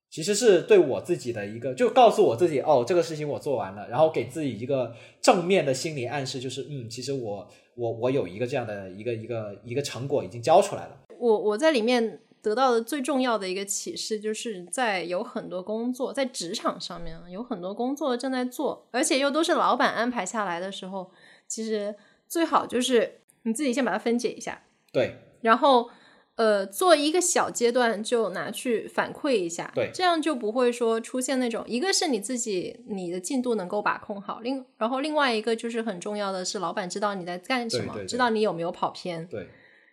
[0.09, 10.97] 其实是对我自己的一个，就告诉我自己，哦，这个事情我做完了，然后给自己一个正面的心理暗示，就是，嗯，其实我我我有一个这样的一个一个一个成果已经交出来了。
[11.19, 21.11] 我我在里面得到的最重要的一个启示，就是在有很多工作在职场上面有很多工作正在做，而且又都是老板安排下来的时候，
[21.47, 21.93] 其实
[22.27, 25.89] 最好就是你自己先把它分解一下，对，然后。
[26.37, 39.27] 呃，做一个小阶段就拿去反馈一下，对，这样就不会说出现那种，一个是你自己你的进度能够把控好，另然后另外一个就是很重要的是，老板知道你在干什么，知道你有没有跑偏。
[39.27, 39.47] 对，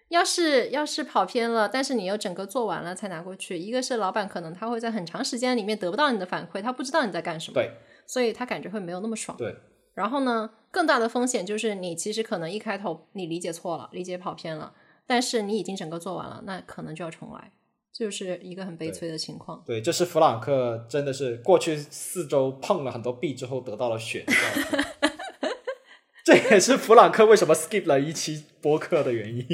[0.09, 7.71] 要是要是跑偏了，但是你又整个做完了才拿过去，一个是老板可能他会在很长时间里面得不到你的反馈，他不知道你在干什么，对，
[8.07, 9.35] 所以他感觉会没有那么爽。
[9.39, 9.57] 对，
[9.95, 14.75] 然后呢，更大的风险就是你其实可能一开头你理解错了，理解跑偏了。
[15.07, 17.53] 但是你已经整个做完了，那可能就要重来，
[17.93, 19.63] 就是一个很悲催的情况。
[19.67, 24.25] 对，这是弗朗克真的是过去四周碰了很多壁之后得到了血。
[26.25, 29.47] 这也是弗朗克为什么 skip 了一期播客的原因。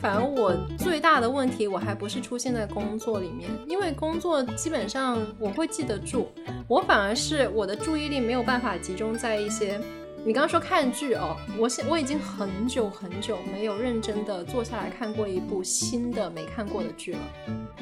[0.00, 6.26] 反正我最大的问题，我还不是出现在工作里面，因为工作基本上我会记得住，
[6.66, 9.80] 我反而是我的注意力没有办法集中在一些。
[10.22, 17.18] 你刚刚说看剧哦，我现我已经很久很久没有认真的坐下来看过一部新的没看过的剧了，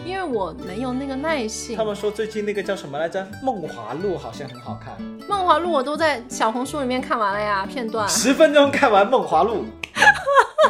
[0.07, 1.77] 因为我没有那个耐性。
[1.77, 4.94] 他们说最近那个叫什么来着，《梦华录》好像很好看。
[5.29, 8.09] 《梦华录》我都在小红书里面看完了呀，片段。
[8.09, 9.64] 十分钟看完《梦华录》，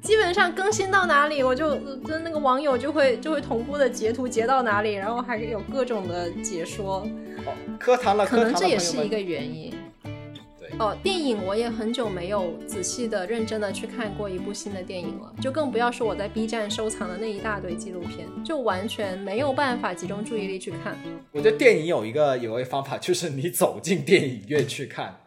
[0.00, 1.70] 基本上更新到哪里，我就
[2.06, 7.04] 跟那个网友就会就会同步的截图截到哪里，然后还有各种的解说。
[7.44, 9.74] 哦，磕糖了，可能这也是一个原因。
[10.80, 20.96] 哦，电影我也很久没有仔细的、认真的去看过一部新的电影了，就更不要说我在 B 站收藏的那一大堆纪录片，就完全没有办法集中注意力去看。
[21.32, 25.20] 我觉得电影有一个有一个方法，就是你走进电影院去看，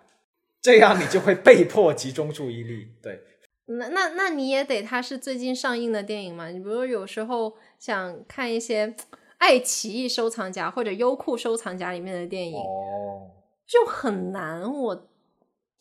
[0.59, 2.87] 这样你就会被迫集中注意力。
[3.03, 3.19] 对，
[3.67, 6.49] 那那那你也得它是最近上映的电影嘛？
[6.49, 8.95] 你比如有时候想看一些
[9.37, 13.29] 爱奇艺收藏夹或者优酷收藏夹里面的电影，哦，
[13.67, 15.09] 就很难我。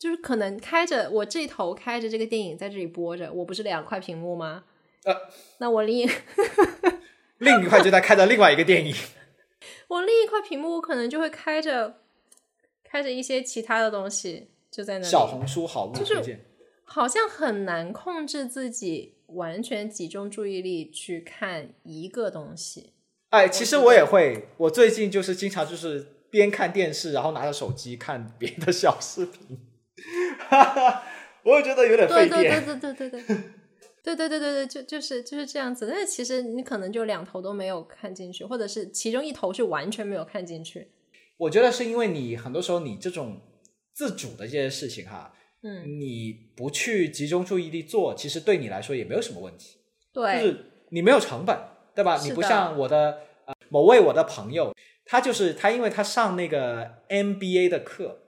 [0.03, 4.65] 就是可能开着我这头开着这个电影在这里播着，我不是两块屏幕吗？
[5.05, 5.15] 呃，
[5.59, 6.05] 那我另
[7.39, 8.93] 另一块就在开着另外一个电影。
[9.87, 12.01] 我另一块屏幕我可能就会开着
[12.83, 16.43] 开着一些其他的东西，就在那小红书好物推荐，
[16.83, 22.91] 好像很难控制自己完全集中注意力去看一个东西。
[23.29, 29.69] 哎，其实我也会，我最近就是经常就是边看电视，然后拿着手机看别的小视频。
[30.37, 31.03] 哈哈，
[31.43, 32.29] 我也觉得有点费电。
[32.29, 33.35] 对对对对对对对，
[34.03, 35.87] 对对对 对对，就就是就是这样子。
[35.89, 40.89] 但是其实你可能就两头都没有看进去，或者是其中一头是完全没有看进去。
[41.37, 43.41] 我觉得是因为你很多时候你这种
[43.93, 49.77] 自主的这些事情哈，嗯，你不去集中注意力做，其实对你来说也没有什么问题。
[50.13, 51.57] 对，就是你没有成本，
[51.95, 52.19] 对吧？
[52.23, 54.73] 你不像我的呃某位我的朋友，
[55.05, 58.19] 他就是他，因为他上那个 MBA 的课。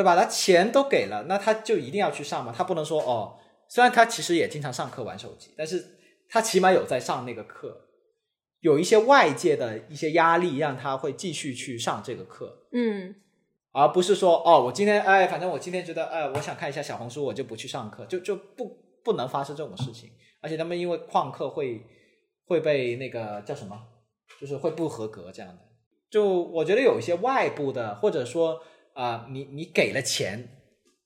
[0.00, 0.16] 对吧？
[0.16, 2.54] 他钱都给了，那他就一定要去上吗？
[2.56, 3.36] 他不能说哦，
[3.68, 5.84] 虽然他其实也经常上课玩手机，但是
[6.26, 7.82] 他起码有在上那个课，
[8.60, 13.14] 有一些外界的一些压力让他会继续去上这个课，嗯，
[13.72, 20.08] 而不是说哦，我今天哎，反正我今天觉得哎，我想看一下小红书，我就不去上课，就就不不能发生这种事情。
[20.40, 21.84] 而且他们因为旷课会
[22.46, 23.78] 会被那个叫什么，
[24.40, 25.58] 就是会不合格这样的。
[26.10, 28.62] 就我觉得有一些外部的，或者说。
[29.00, 30.46] 啊，你你给了钱，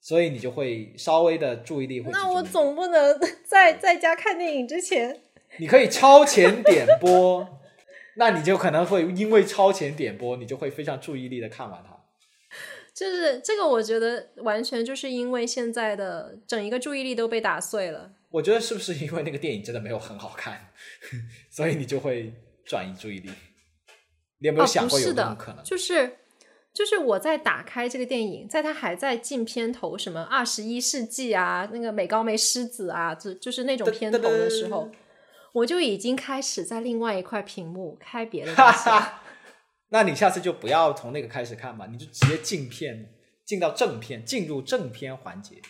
[0.01, 2.11] 所以你就会稍微的注意力会。
[2.11, 5.21] 那我总不能 在在家看电影之前，
[5.59, 7.47] 你可以超前点播，
[8.17, 11.95] 那你就可能会因为超前点播，你就会非常注意力的看完它。
[12.93, 20.69] 就是这个，我觉得完全就是因为现在的整一个注意力都被打碎了，我觉得是不是因为那个电影真的没有很好看，
[21.49, 22.33] 所以你就会
[22.65, 23.31] 转移注意力？
[24.39, 25.63] 你有没有想过有这种可能？
[25.65, 26.19] 就是
[26.75, 34.91] 就是我在打开这个电影，在它还在进片头，什么二十一世纪啊，那个美高梅狮子啊，就就是那种片头的时候，
[35.53, 38.91] 我就已经开始在另外一块屏幕开别的东西。
[39.91, 43.15] 那你下次就不要从那个开始看嘛，你就直接进片，
[43.45, 45.63] 进到正片，进入正片环节。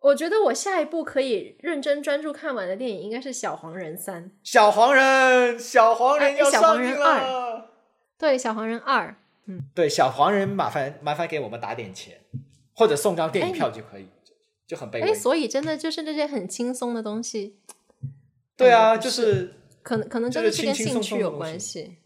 [0.00, 4.24] 我觉得我下一部可以认真专注看完的电影应该是《小黄人三》。
[4.42, 7.70] 小黄人，小黄人要上映了。
[8.18, 9.08] 对，《小黄人二》。
[9.48, 12.20] 嗯，对，小黄人，麻烦麻烦给我们打点钱，
[12.74, 14.06] 或者送张电影票就可以，
[14.66, 15.10] 就很卑微。
[15.10, 17.58] 哎，所以真的就是那些很轻松的东西。
[18.56, 21.96] 对啊，就是可能可能真的是跟兴趣有关系。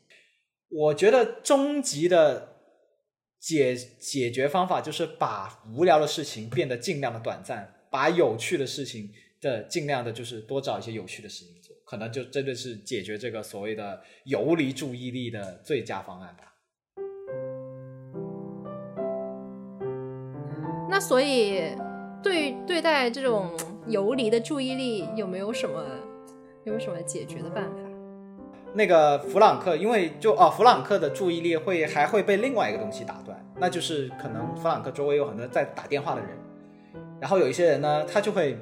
[0.68, 2.56] 我觉得终极的
[3.38, 7.74] 解解决方法就是把无聊的事情变得尽量的短暂。
[7.90, 16.51] 把有趣的事情的尽量的，就是多找一些有趣的事情做，可能就真的是解决这个所谓的游离注意力的最佳方案吧。
[20.92, 21.74] 那所以
[22.22, 23.48] 对对待这种
[23.86, 25.82] 游离的注意力，有没有什么
[26.64, 27.78] 有没有什么解决的办法？
[28.74, 36.28] 那个弗朗克，因为就哦，弗朗克的注意力会还会被另外一个东西打断，那就是可能弗朗克周围有很多在打电话的人。
[37.18, 38.58] 然后有一些人呢，他就会，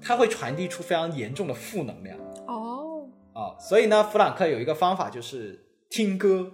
[0.00, 2.16] 他会传递出非常严重的负能量。
[2.46, 6.50] 哦，哦，所以呢，弗朗克有一个方法就是听歌。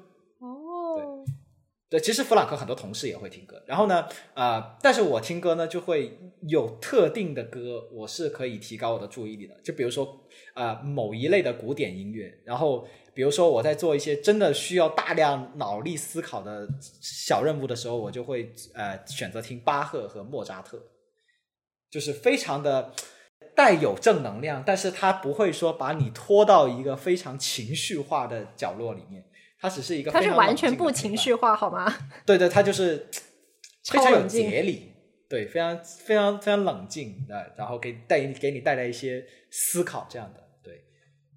[1.90, 3.60] 对，其实弗朗克很多同事也会听歌。
[3.66, 6.16] 然后呢，呃，但是我听歌呢，就会
[6.46, 9.56] 有特定的歌，我是可以提高我的注意力的。
[9.64, 10.20] 就比如说，
[10.54, 12.32] 呃，某一类的古典音乐。
[12.44, 16.68] 然后，比如说我在做一些真的需要大量脑力思考的
[17.00, 20.80] 小任务的时候，我就会呃选择听巴赫和莫扎特。
[21.90, 22.94] 就是非常的
[23.56, 29.24] 带有正能量，但是它不会说把你拖到一个非常情绪化的角落里面，
[29.60, 31.92] 它只是一个它是完全不情绪化，好吗？
[32.24, 33.08] 对对，它就是
[33.84, 34.92] 非常有节理，
[35.28, 40.84] 对，非常非常非常冷静的，然后给带给你带来一些思考这样的，对。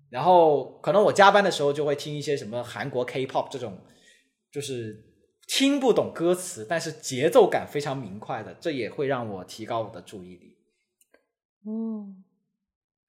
[0.09, 3.78] 然后可能我加班的时候就会听一些什么韩国 K-pop 这种，
[4.51, 5.09] 就是。
[5.45, 10.57] 听不懂歌词，但是节奏感非常明快的，这也会让我提高我的注意力。
[11.67, 12.22] 嗯，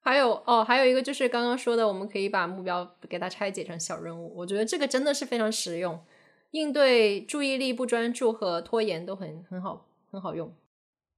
[0.05, 4.31] 还有哦，还有一个就是刚刚说的，我们可以把目标给它拆解成小任务。
[4.35, 5.99] 我觉得这个真的是非常实用，
[6.51, 10.53] 应对注意力不专注和拖延都很很好，很好用。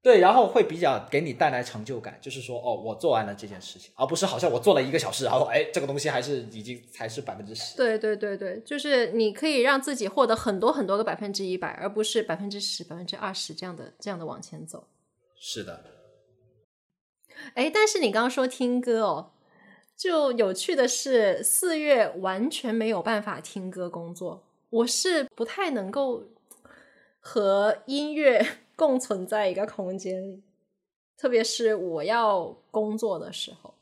[0.02, 7.76] 对，然后会比较给你带来成就感，就是说，哦，我做完了这件事情，而不是好像我做了一个小时，然后，哎，这个东西还是已经才是百分之十。
[7.76, 14.88] 对对对对，就是你可以让自己获得很多很多个百分之一百，而不是百分之十、百分之二十这样的这样的往前走。
[15.38, 15.97] 是的。
[17.54, 19.32] 哎，但是你刚刚说听歌哦，
[19.96, 26.24] 就有趣的是，四月完全没有办法听歌工作，我是不太能够
[27.20, 28.46] 和音乐。
[28.78, 30.44] 共存在一个空间里，
[31.18, 33.74] 特别是我要工作的时候，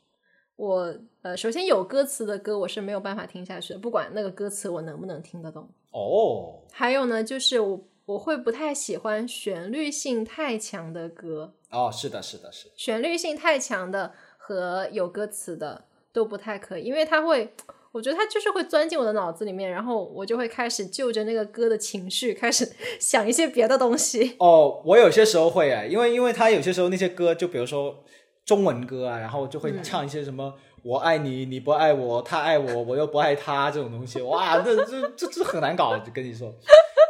[0.56, 5.68] 我呃，首先有歌词的歌我是没有办法听下去的，不管那个歌词我能不能听得懂。
[5.90, 11.52] 哦，还有呢，就是我我会不太喜欢旋律性太强的歌。
[11.70, 17.52] 哦，是的，是的，是旋律性太强的和有歌词的都不太可以，因为它会。
[17.92, 24.36] 我觉得它就是会钻进我的脑子里面，然后我就会开始就着那个歌的情绪开始 想一些别的东西。
[24.38, 28.04] 哦，我有些时候会哎，因为因为他有些时候那些歌，就比如说
[28.44, 30.52] 中文歌啊，然后就会唱一些什么
[30.84, 36.52] “我爱你，你不爱我，他爱我，我又不爱他”这种东西，哇，这这这这很难搞，就跟你说，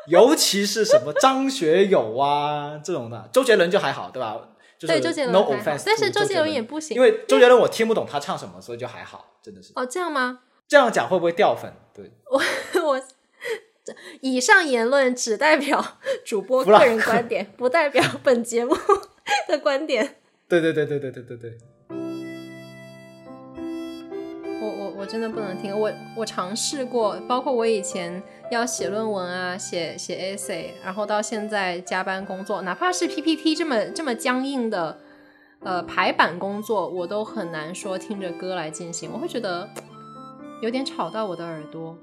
[0.09, 4.37] 尤其是什么张学友啊这种的，周杰伦就还好，对吧？
[4.79, 9.73] 对周杰伦 no offense，但是周杰伦也不行，因为周杰伦我听不懂他唱什么，所以就还好，真的是。
[9.75, 10.41] 哦，这样吗？
[10.69, 11.73] 这样讲会不会掉粉？
[11.95, 12.41] 对，我
[12.87, 13.01] 我
[14.21, 15.83] 以上言论只代表
[16.25, 18.77] 主播个人观点，不代表本节目
[19.49, 20.17] 的观点。
[20.49, 21.59] 对对对对对对对对。
[25.07, 34.99] 真的不能听，我我尝试过，包括我以前要写论文啊，写写 essay，然后到现在加班工作，哪怕是 PPT 这么这么僵硬的
[35.61, 39.69] 呃排版工作，我都很难说听着歌来进行，我会觉得。
[40.63, 41.95] 有点吵到我的耳朵，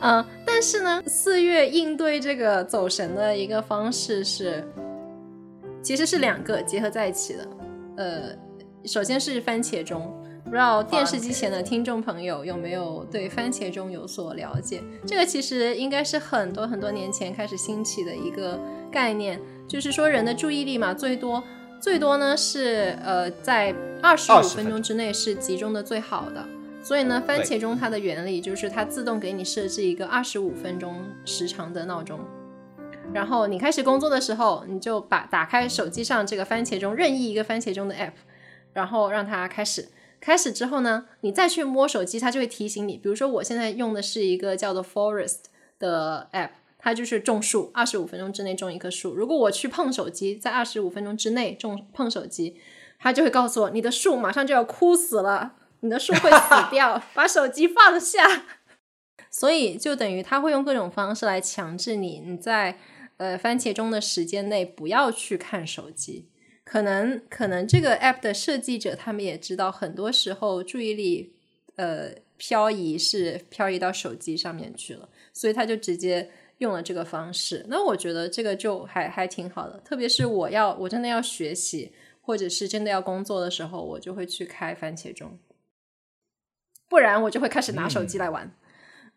[0.00, 4.64] 嗯， 但是呢，四月应对这个走神的一个方式是，
[5.82, 7.48] 其实是两个结合在一起的。
[7.96, 8.32] 呃，
[8.84, 10.12] 首先是番茄钟，
[10.44, 14.82] 不知道电视机前的听众朋友有没有对番茄钟有所了解？
[15.06, 18.58] 这个其实应该是很多很多年前开始兴起的一个
[18.90, 21.42] 概念，就是说人的注意力嘛，最多
[21.80, 26.44] 最多呢是呃在二十五20分钟之内是集中的最好的。
[26.82, 32.18] 所以呢，番茄钟它的原理就是它自动给你设置一个二十五分钟时长的闹钟，
[33.12, 38.12] 然后你开始工作的时候，你就把打开手机上这个番茄钟任意一个番茄钟的 app，
[38.72, 39.88] 然后让它开始。
[40.20, 42.98] 开始之后呢，你再去摸手机，它就会提醒你。
[42.98, 45.44] 比如说，我现在用的是一个叫做 Forest
[45.78, 49.14] 的 app，它就是种树，二十五分钟之内种一棵树。
[49.14, 52.60] 如果我去碰手机，在二十五分钟之内种碰手机，
[52.98, 58.44] 它就会告诉我，你的树马上就要枯死了，你的树会死 掉，把手机放下。
[59.32, 62.78] 所以就等于它会用各种方式来强制你，你在
[63.16, 66.28] 呃番茄钟的时间内不要去看手机。
[66.70, 71.34] 可能可能这个 app 的设计者他们也知道，很多时候注意力
[71.74, 77.66] 呃漂移是漂移到手机上面去了，所以他就直接用了这个方式。
[77.68, 81.90] 那我觉得这个就还还挺好的，特别是我要我真的要学习
[82.20, 85.40] 或者是真的要工作的时候，我就会去开番茄钟，
[86.88, 88.48] 不然我就会开始拿手机来玩。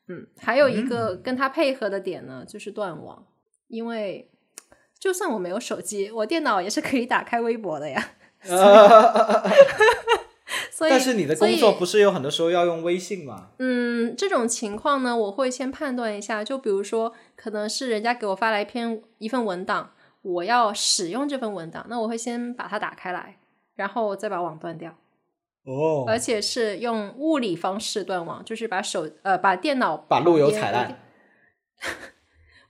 [0.07, 3.27] 嗯，还有一个跟它配合的点呢，就是断网，
[3.67, 4.31] 因为。
[5.03, 8.11] 就算我没有手机，我电脑也是可以打开微博的呀。
[10.71, 13.49] 所以， 但是你的工作不是有很多时候要用微信吗？
[13.59, 16.41] 嗯，这种情况呢，我会先判断一下。
[16.41, 19.91] 就比如说，可能是人家给我发来一篇一份文档，
[20.21, 23.39] 我要使用这份文档，那我会先把它打开来，
[23.75, 24.95] 然后再把网断掉。
[25.65, 30.97] 哦，而且是用物理方式断网，就是把手呃把电脑把路由踩烂。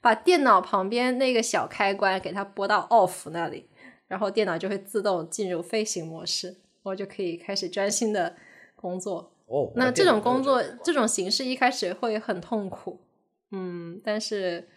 [0.04, 3.70] 把电脑旁边那个小开关给它拨到 off 那里，
[4.10, 8.36] 然后电脑就会自动进入飞行模式，我就可以开始专心的
[8.76, 9.32] 工作。
[9.46, 13.00] 哦，那这种工作这种形式一开始会很痛苦，
[13.52, 14.68] 嗯，但是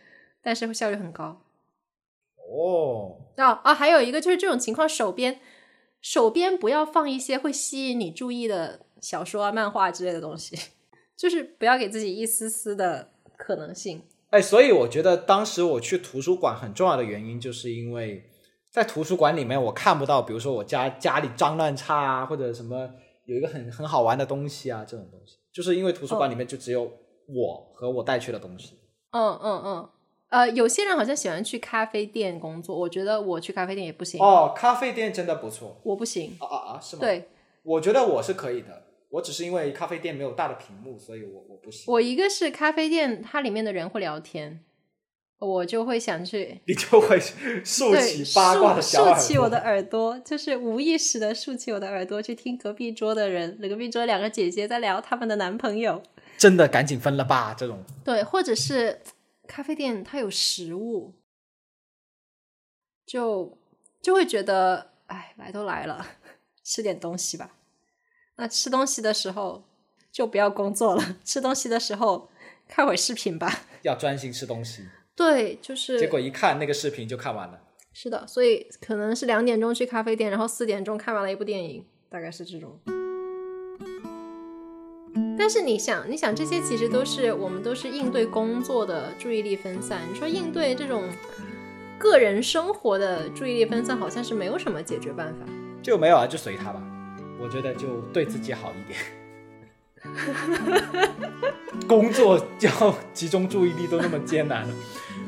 [0.41, 1.43] 但是会效率很高。
[2.37, 5.41] 哦，啊啊，还有一个就是这种情况，手边
[6.01, 10.57] 手边不要放一些会吸引你注意的小说啊、漫画之类的东西，
[11.18, 14.05] 就是不要给自己一丝丝的可能性。
[14.31, 18.24] 哎，所以我觉得当时我去图书馆很重要的原因，就是因为
[18.70, 22.91] 在图书馆里面我看不到，比如说我家家里脏乱差啊，或者什么
[23.24, 26.83] 有一个很很好玩的东西啊，这种东西，就是因为图书馆里面就只有
[27.29, 28.79] 我和我带去的东西。
[29.12, 29.89] 嗯嗯嗯，
[30.29, 34.20] 呃，有些人好像喜欢去咖啡店工作，我觉得我去咖啡店也不行。
[34.20, 35.81] 哦，咖啡店真的不错。
[35.85, 36.37] 我不行。
[36.41, 36.81] 啊啊啊！
[36.81, 37.01] 是吗？
[37.01, 37.29] 对，
[37.62, 38.83] 我觉得我是可以的。
[39.09, 41.85] 我只是因为咖啡店没有大的屏幕，所以我我不行。
[41.87, 44.65] 我一个是咖啡店，它里面的人会聊天，
[45.39, 47.19] 我就会想去， 你就会
[47.65, 56.03] 竖起八卦的小竖起我的耳朵，就是无意识的竖起我的耳朵去听隔壁桌的人，隔壁桌两个姐姐在聊他们的男朋友。
[56.37, 57.83] 真的赶紧分了吧，这种。
[58.05, 59.01] 对，或者是
[59.47, 61.15] 咖啡店它有食物，
[63.07, 63.57] 就
[64.03, 66.05] 就会觉得，哎，来都来了，
[66.63, 67.56] 吃点东西吧。
[68.37, 69.64] 那吃东西的时候
[70.12, 72.28] 就不要工作了， 吃东西的时候
[72.68, 73.62] 看会视频吧。
[73.82, 74.87] 要专心吃东西。
[75.14, 75.99] 对，就是。
[75.99, 77.61] 结果一看那个视频就看完了。
[77.95, 82.78] 是的，所以可能是两点钟去咖啡店，然后四点钟看完了一部电影，大概是这种。
[85.39, 90.03] 但是你想，你想这些其实都是我们都是应对工作的注意力分散。
[90.12, 91.05] 你说应对这种
[91.99, 95.47] 个人生活的注意力分散，好像是没有什么解决办法。
[95.82, 96.82] 就没有啊，就随他吧。
[97.41, 98.99] 我觉得就对自己好一点。
[101.89, 104.74] 工作要集中注意力都那么艰难了，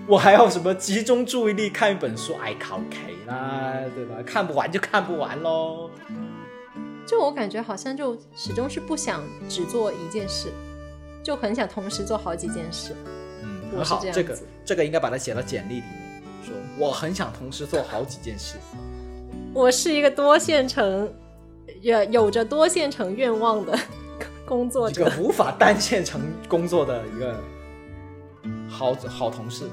[0.06, 2.34] 我还要什么集中注意力看一本书？
[2.34, 4.16] 哎，考 K 啦，对吧？
[4.24, 5.90] 看不完就看不完喽。
[7.06, 10.52] 就我感觉好像就始终是不想只做一件事，
[11.22, 12.94] 就很想同时做好几件事。
[13.42, 18.56] 嗯，很好，这个这个应该把它写到简历里面，说我很想同时做好几件事。
[19.54, 21.12] 我是一个多线程。
[21.80, 23.78] 有有着多线程愿望的
[24.46, 27.38] 工作者，一个无法单线程工作的一个
[28.68, 29.64] 好好同事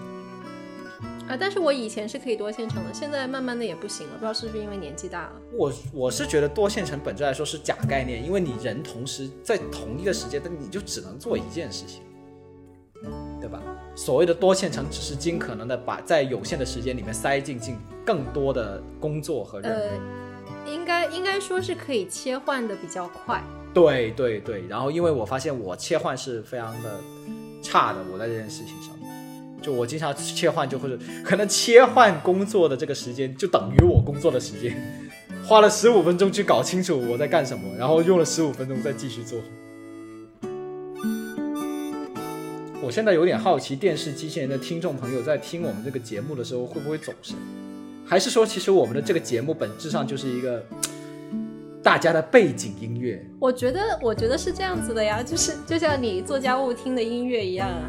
[1.28, 1.36] 啊！
[1.40, 5.32] 但是我以前是可以多线程的，现在慢慢的也不行了，不知道是不是因为年纪大了。
[5.54, 12.02] 我我是觉得多线程本质来说是假概念，因为你人同时在同一个时间，但你就只能做一件事情，
[13.40, 13.62] 对吧？
[13.96, 20.25] 所谓的多线程，只是尽可能的把在有限的时间里面塞进进更多的工作和任务。
[20.66, 23.44] 应该应该说是可以切换的比较快。
[23.74, 27.00] 对对对，然后因为我发现我切换是非常的
[27.62, 28.96] 差的，我在这件事情上，
[29.62, 30.90] 就我经常切换，就会
[31.24, 34.76] 可能切换工作的这个时间就等于我工作的时间，
[35.46, 39.40] 花了十五分钟去搞清楚我在干什么，然后用了十五分钟再继续做。
[42.82, 47.36] 我现在有点好奇，电视机器人的听众朋友在听我们这个节目的时候会不会走神？
[48.08, 50.64] 还是说，其实我们的这个节目本质上就是一个
[51.82, 53.26] 大家的背景音乐？
[53.40, 57.82] 我觉得，我觉得是这样子的呀，就是就像你做家务听的音乐一样啊，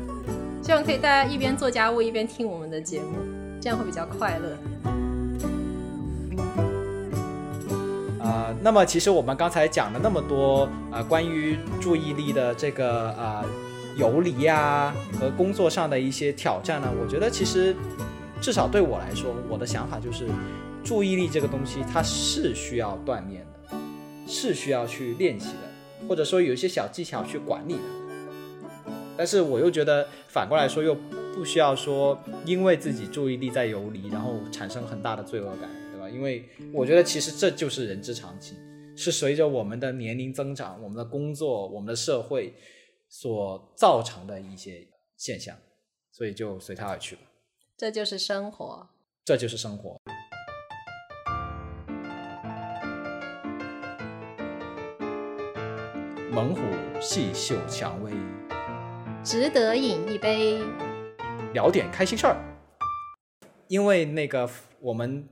[0.63, 3.19] 希望可以大家一边做家务一边听我们的节目，
[3.61, 4.57] 这样会比较快乐。
[8.25, 13.45] 啊，那么其实我们刚才讲了那么多啊，关于注意力的这个啊。
[13.99, 17.75] 游离呀和工作上的一些挑战呢，我觉得其实
[18.41, 20.29] 至少对我来说，我的想法就是，
[20.85, 23.77] 注意力这个东西它是需要锻炼的，
[24.27, 27.81] 是需要去练习的，或者说有一些小技巧去管理的。
[29.17, 30.95] 但是我又觉得反过来说，又
[31.35, 36.09] 不需要说因为自己注意力在游离，然后产生很大的罪恶感，对吧？
[36.09, 38.57] 因为我觉得其实这就是人之常情，
[38.97, 42.55] 是随着我们的年龄增长，我们的工作，我们的社会。
[43.09, 44.85] 所造成的一些
[45.17, 45.57] 现象，
[46.11, 47.23] 所以就随它而去吧。
[47.79, 48.89] 这就是生活，
[49.27, 50.01] 这就是生活。
[56.33, 56.63] 猛虎
[57.03, 58.13] 细嗅蔷薇，
[59.23, 60.63] 值得饮一杯。
[61.53, 62.37] 聊点开心事儿，
[63.69, 64.49] 因为那个
[64.81, 65.29] 我们。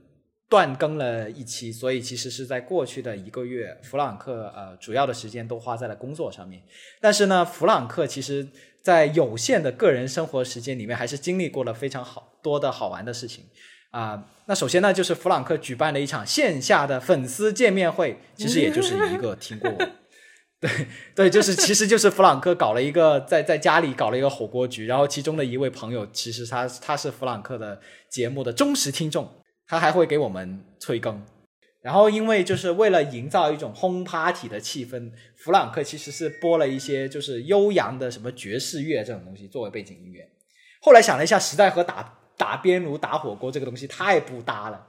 [0.55, 6.63] 断更了一期，所以其实是在过去的一个月，弗朗克呃主要的时间都花在了工作上面。
[7.01, 8.47] 但是呢，弗朗克其实
[8.81, 13.43] 在有限的个人生活时间里面，还是经历过了非常好多的好玩的事情
[13.91, 14.29] 啊。
[14.45, 19.69] 那首先呢，就是弗朗克举办了一场线下的粉丝见面会，其实也就是一个听过，
[20.61, 29.29] 对对，就是其实就是弗朗克搞了一个在在家里搞了一个火锅局，然后其中的一位朋友，其实他他是弗朗克的节目的忠实听众。
[29.67, 31.23] 他还会给我们催更，
[31.81, 40.29] 然后因为就是为了营造一种轰 party 的气氛，弗朗克其实是播了一些就是悠扬的什么爵士乐这种东西作为背景音乐。
[40.81, 44.87] 后来想了一下，实在和打打边炉、打火锅这个东西太不搭了，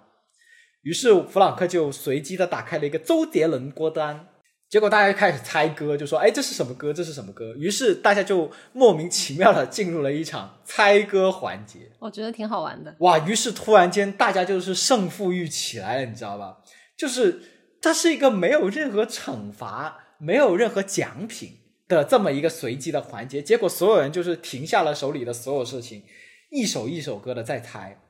[0.83, 4.29] 于是弗朗克就随机的打开了一个周杰伦歌单。
[4.69, 6.93] 结果大家就开始猜歌，就说：“哎，这是什么歌？
[6.93, 11.93] 这是什么歌？”于是大家就莫名其妙的进入了一场猜歌环节。
[12.01, 12.95] 我觉得挺好玩的。
[12.99, 13.19] 哇！
[13.21, 16.59] 于是突然间大家就是胜负欲起来了，你知道吧？
[16.97, 17.41] 就是
[17.81, 23.41] 它是一个没有任何惩罚、没有任何奖品的这么一个随机的环节。
[23.41, 26.03] 结果所有人就是停下了手里的所有事情，
[26.51, 28.01] 一首一首歌的在猜。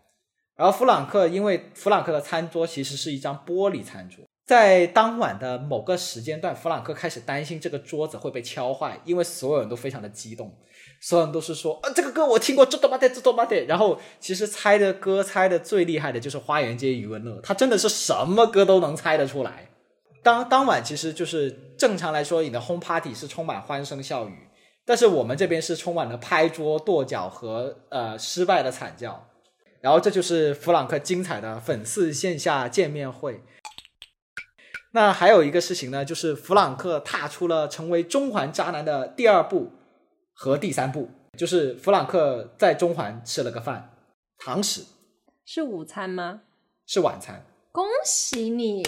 [0.56, 4.24] 然后弗朗克，因为弗朗克的餐桌其实是一张玻璃餐桌。
[4.46, 10.56] 在当晚的某个时间段，弗朗克开始担心这个桌子会被敲坏，因为所有人都非常的激动，
[11.00, 13.64] 所有人都是说，啊，这个歌我听过，这多巴这多巴的。
[13.64, 19.68] 然后其实猜的歌猜的最厉害的就是花园街余文乐，他真的是什么歌都能猜得出来。
[20.22, 24.48] 当当晚其实就是正常来说，你的 home party 是充满欢声笑语，
[24.84, 29.26] 但是我们这边是充满了拍桌跺脚和呃失败的惨叫。
[29.80, 33.40] 然后这就是弗朗克精彩的粉丝线下见面会。
[34.96, 39.70] 那还有一个事情呢，就是弗朗克踏出了成为中环渣男的第二步
[40.32, 43.90] 和第三步，就是弗朗克在中环吃了个饭，
[44.38, 44.86] 堂食
[45.44, 46.40] 是午餐吗？
[46.86, 47.44] 是晚餐。
[47.72, 48.82] 恭喜你！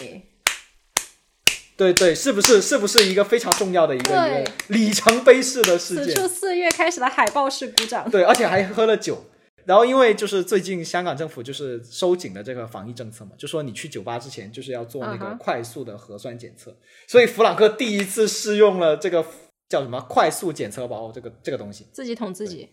[1.76, 6.06] 对对，是不是是不是一个非常重要的一个里程碑式的事件？
[6.06, 8.10] 此处四月开始的海报式鼓掌。
[8.10, 9.26] 对，而且还喝了酒。
[9.68, 16.74] 然后，因为就是最近香港政府就是收紧了这个防疫政策嘛，就说你去酒吧之前就是要做那个快速的核酸检测，
[17.06, 19.22] 所以弗朗克第一次试用了这个
[19.68, 22.70] 叫什么快速检测包这个这个东西，自己捅自己，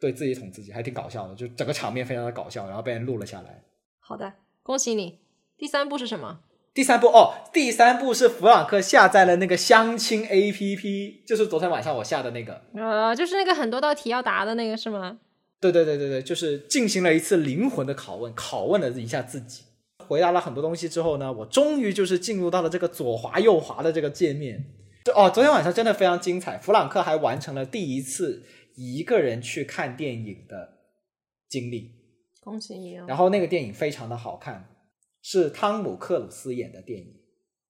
[0.00, 3.62] 对自己捅自己，还挺搞笑的，就整个场面非常的搞笑，然后被人录了下来。
[4.00, 4.32] 好的，
[4.64, 5.20] 恭喜你。
[5.56, 6.40] 第三步是什么？
[6.74, 15.20] 第三步哦，第三步是弗朗克下载了那个相亲 A P P，就是昨天晚上我下的那个，呃，就是那个很多道题要答的那个是吗？
[15.60, 19.62] 对对对对对，就是进行了一次灵魂的拷问，拷问了一下自己，
[20.06, 24.64] 回答了很多东西之后呢，我终于就是进入到了这个左滑右滑的这个界面。
[25.14, 28.42] 哦，昨天晚上真的非常精彩，弗朗克还完成了第一次
[28.74, 30.78] 一个人去看电影的
[31.48, 31.92] 经历。
[32.42, 32.92] 恭喜你！
[33.08, 34.68] 然后那个电影非常的好看，
[35.22, 37.14] 是汤姆克鲁斯演的电影。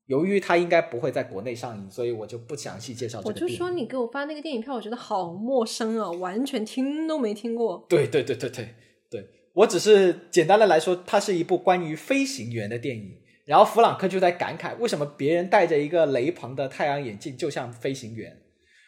[0.06, 3.28] 由于它应该不会在国内上映，所以我就不详细介绍这个。
[3.28, 7.84] 我就说你给我发那个电影票，我觉得好陌生啊，完全听都没听过。
[7.88, 8.74] 对对对对对
[9.10, 13.20] 对，我只是简单的来说，它是一部关于飞行员的电影。
[13.46, 18.40] 然后弗朗克就在感慨，为什么别人戴着一个雷朋的太阳眼镜就像飞行员，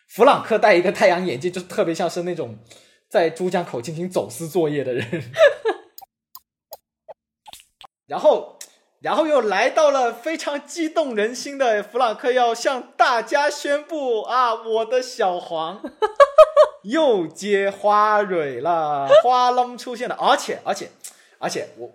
[0.06, 2.58] 弗朗克戴一个太阳眼镜就特别像是那种
[3.08, 5.04] 在珠江口进行走私作业的人。
[8.06, 8.56] 然后。
[9.00, 15.80] 然后又来到了非常激动人心的弗朗克要向大家宣布啊，我的小黄
[16.82, 20.88] 又接花蕊了，花楞出现了，而且而且
[21.38, 21.86] 而且我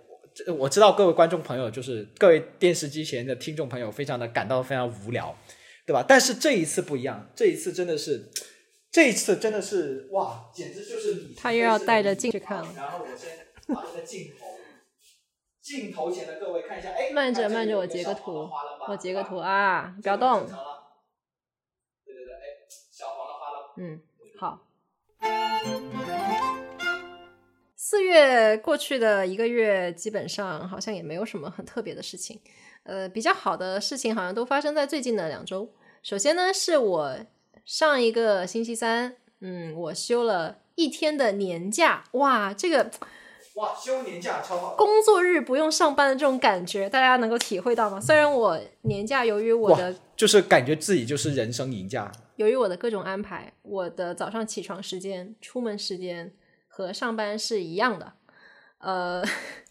[0.46, 5.36] 我我知道各位观众朋友，就是各位电视机前的听众朋友，非常的感到非常无聊，
[5.86, 6.02] 对吧？
[6.06, 8.30] 但是这一次不一样，这一次真的是，
[8.90, 14.43] 这一次真的是哇，简直就是你他又要带着镜去看了然后我先把这个镜头。
[15.64, 18.50] 镜头前的各位看一下，哎，慢着慢着，我截个图
[18.86, 20.40] 我截个图啊，啊，不要动
[22.04, 24.02] 对对对，哎，小黄的花楞，嗯，
[24.38, 24.60] 好。
[27.74, 32.42] 四月过去的一个月，基本上好像也没有什么很特别的事情。
[32.82, 35.72] 呃，比较好的事情好像都发生在最近的两周。
[36.02, 37.16] 首先呢，是我
[37.64, 42.90] 上一个星期三，嗯，我休了一天的年假，哇，这个
[43.54, 48.00] 哇，休年假超好，工作日不用上班的这种感觉，大家能够体会到吗？
[48.00, 56.34] 虽然我年假由于我的就是感觉自己就是人生赢家，由于我的各种安排，我的早上起床时间、出门时间
[56.66, 58.14] 和上班是一样的，
[58.78, 59.22] 呃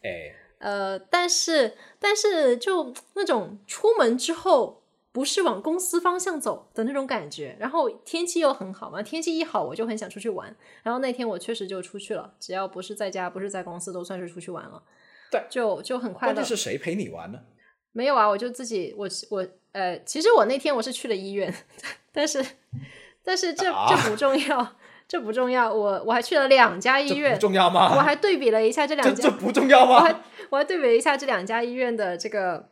[0.02, 4.83] 哎，呃，但是但是就那种出门之后
[5.14, 14.82] 不是往公司方向走的那种感觉，然后天气又很好嘛，天气一好我就很想出去玩，然后那天我确实就出去了，只要不是在家，不是在公司，都算是出去玩了，
[15.32, 16.58] 对，就就很快关乐键。
[16.58, 17.40] 是谁陪你玩呢？
[17.92, 21.54] 没有啊，我就自己，我我呃，其实我那天我是去了医院，
[22.12, 22.44] 但是
[23.24, 24.76] 但是这啊这不重要，
[25.08, 27.96] 这不重要，我我还去了两家医院，重要吗？
[27.96, 29.94] 我还对比了一下这两家，这这不重要吗？
[29.94, 32.70] 我还我还对比了一下这两家医院的这个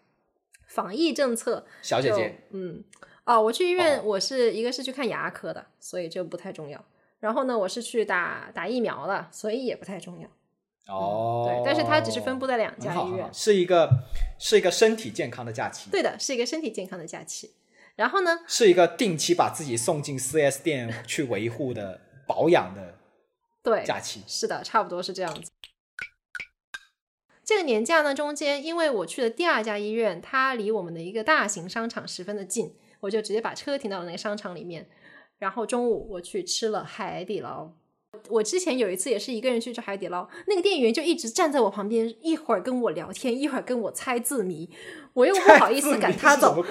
[0.74, 1.66] 防疫政策。
[1.82, 2.84] 小姐姐，嗯，
[3.26, 6.84] 哦，我去医院，哦我是一个是去看牙科的，所以就不太重要。
[7.20, 10.28] 然后呢，我是去打打疫苗的，所以也不太重要。
[10.88, 13.30] 哦，对，但是它只是分布在两家医院。
[13.34, 13.90] 是一个
[14.40, 17.52] 是一个身体健康的假期，对的，是一个身体健康的假期。
[17.96, 22.96] 然后呢，是一个定期把自己送进 4S 店去维护的保养的
[23.62, 24.24] 对，假期。
[24.26, 25.52] 是的，差不多是这样子。
[27.52, 34.90] 这个年假呢，中间因为我去的第二家医院，它离我们的一个大型商场十分的近，我就直接把车停到了那个商场里面。
[35.38, 37.74] 然后中午我去吃了海底捞。
[38.30, 44.70] 我之前有一次也是一个人去吃海底捞，那个店员就一直站在我旁边，一会儿跟我聊天，一会儿跟我猜字谜，
[45.12, 46.56] 我又不好意思赶他走，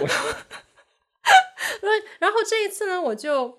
[2.19, 3.59] 然后这一次呢，我就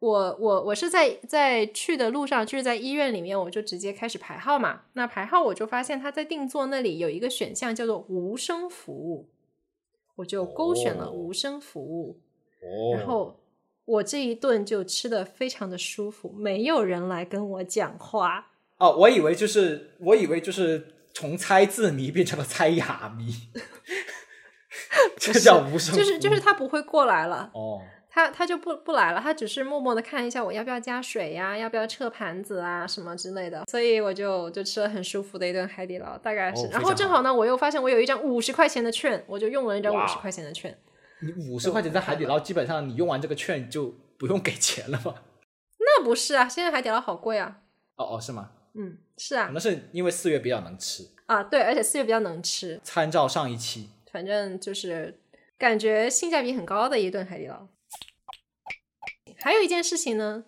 [0.00, 4.80] 我我我是在在去的路上，就是在医院里面，我就直接开始排号嘛。
[4.94, 9.28] 那排号我就发现他在定座那里有一个选项叫做无声服务，
[10.16, 12.18] 我就勾选了哦无声服务，
[12.62, 13.38] 哦，然后
[13.84, 18.52] 我这一顿就吃的非常的舒服，没有人来跟我讲话。
[18.78, 23.30] 哦，我以为就是我以为就是从猜字谜变成了猜哑谜，
[25.20, 27.82] 这叫无声就是就是他不会过来了，哦，
[28.12, 36.66] 他他就不不来了，他只是默默的看一下我要不要加水呀，要不要撤盘子啊什么之类的，所以我就就吃了很舒服的一顿海底捞，大概是。
[36.66, 40.76] 哦然后正好呢，我又发现我有一张五十块钱的券，我就用了一张五十块钱的券。
[41.22, 45.14] 你五十块钱在海底捞，基本上你用完这个券就不用给钱了吗？
[45.78, 47.58] 那不是啊，现在海底捞好贵啊。
[47.96, 48.50] 哦哦，是吗？
[48.74, 51.04] 嗯，是啊可，能是因为四月比较能吃。
[51.26, 55.20] 啊对，而且四月比较能吃，参照上一期，反正就是
[55.58, 57.68] 感觉性价比很高的一顿海底捞。
[59.42, 60.44] 还有一件事情呢，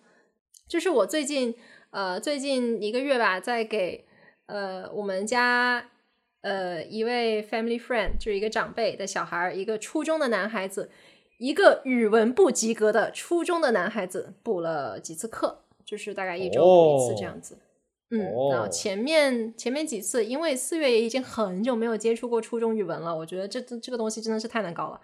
[0.67, 1.55] 就是我最近
[1.91, 4.05] 呃最近一个月吧，在给
[4.45, 5.89] 呃我们家
[6.41, 10.89] 呃一位 family friend，就是一个长辈的小孩儿，一个初中的男孩子，
[11.39, 17.57] 一个语文不及格的初中的男孩子补了几次课，就是大概一周补一次这样子。
[18.11, 18.19] 嗯，
[18.51, 25.01] 然后哦前面前面几次，因为四月也已经很久没有接触过初中语文了，我觉得这这这个东西真的是太难搞了。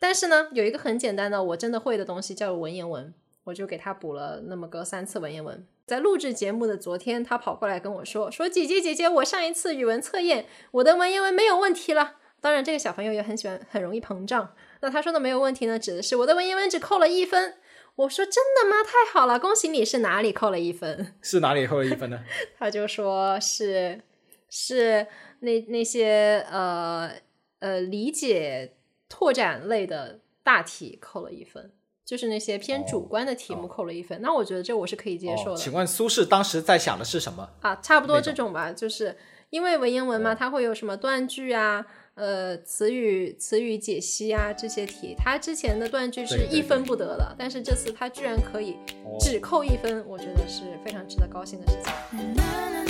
[0.00, 5.64] 但是呢，有一个很简单的我真的会的东西叫文言文，我就给他补了那么个三次文言文。
[5.86, 14.54] 在录制节目的昨天，他跑过来跟我说：“说姐姐姐姐，我上一次语文测验，我的文言文没有问题了。”当然，这个小朋友也很喜欢，很容易膨胀。
[14.80, 17.56] 那他说的没有问题呢，指的是我的文言文只扣了一分。
[17.96, 18.76] 我说真的吗？
[18.82, 21.14] 太好了，恭喜你是哪里扣了一分？
[21.20, 22.24] 是哪里扣了一分呢？
[22.58, 24.00] 他就说是
[24.48, 25.06] 是
[25.40, 27.12] 那那些呃
[27.58, 28.76] 呃理解
[29.10, 31.70] 拓展类的大题扣了一分，
[32.06, 34.18] 就是那些偏主观的题目哦扣了一分。
[34.22, 37.46] 那我觉得这我是可以接受的、哦请问苏轼当时在想的是什么？
[37.60, 39.14] 啊，差不多这种吧，就是
[39.50, 41.84] 因为文言文嘛，哦它会有什么断句啊。
[42.14, 48.72] 呃，词语词语解析啊，这些题，他之前的断句是一分不得的，但是这次他居然可以
[49.04, 52.89] 哦只扣一分，我觉得是非常值得高兴的事情。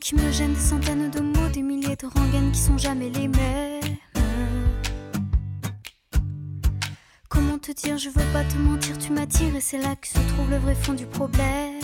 [0.00, 3.28] qui me gênent, des centaines de mots, des milliers de rengaines qui sont jamais les
[3.28, 3.80] mêmes.
[7.28, 10.14] Comment te dire, je veux pas te mentir, tu m'attires et c'est là que se
[10.14, 11.80] trouve le vrai fond du problème.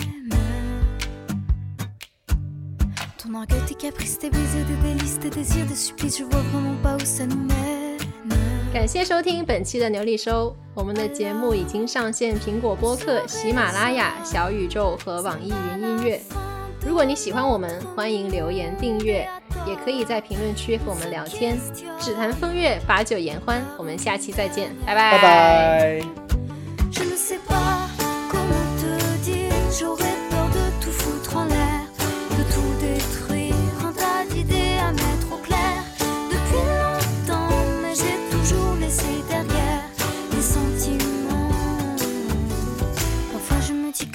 [3.22, 6.76] Ton orgueil, tes caprices, tes baisers, des délices, tes désirs, des supplices, je vois vraiment
[6.82, 7.98] pas où ça nous mène.
[8.72, 16.20] 感谢收听本期的牛力收，我们的节目已经上线苹果播客、喜马拉雅、小宇宙和网易云音乐。
[16.85, 19.27] 如果你喜欢我们，欢迎留言订阅，
[19.65, 21.57] 也可以在评论区和我们聊天。
[21.99, 25.11] 只谈风月，把酒言欢，我们下期再见，拜拜。
[25.11, 26.01] 拜拜。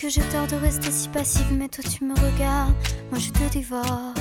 [0.09, 2.73] J'ai tort de rester si passive, mais toi tu me regardes,
[3.11, 4.15] moi je te dévore.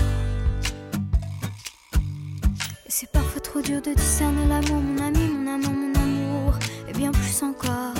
[2.85, 6.53] Et c'est parfois trop dur de discerner l'amour, mon ami, mon amant, mon amour,
[6.89, 7.96] et bien plus encore.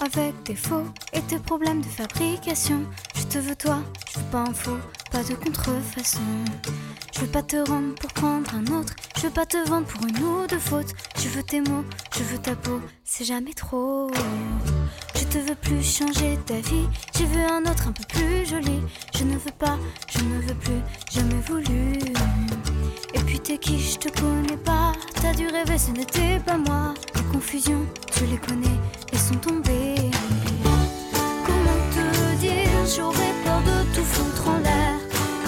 [0.00, 2.80] Avec tes faux et tes problèmes de fabrication.
[3.14, 3.78] Je te veux toi,
[4.12, 4.78] je veux pas un faux,
[5.10, 6.20] pas de contrefaçon.
[7.14, 8.94] Je veux pas te rendre pour prendre un autre.
[9.16, 10.94] Je veux pas te vendre pour une ou deux fautes.
[11.18, 11.84] Je veux tes mots,
[12.16, 14.10] je veux ta peau, c'est jamais trop.
[15.16, 16.86] Je te veux plus changer ta vie.
[17.18, 18.80] Je veux un autre un peu plus joli.
[19.16, 19.76] Je ne veux pas,
[20.08, 21.98] je ne veux plus, jamais voulu.
[23.14, 24.92] Et puis t'es qui, je te connais pas.
[25.20, 26.94] T'as dû rêver, ce n'était pas moi.
[27.14, 28.78] Les confusions, tu les connais,
[29.28, 30.10] sont tombées.
[31.46, 34.94] Comment te dire, j'aurais peur de tout foutre en l'air,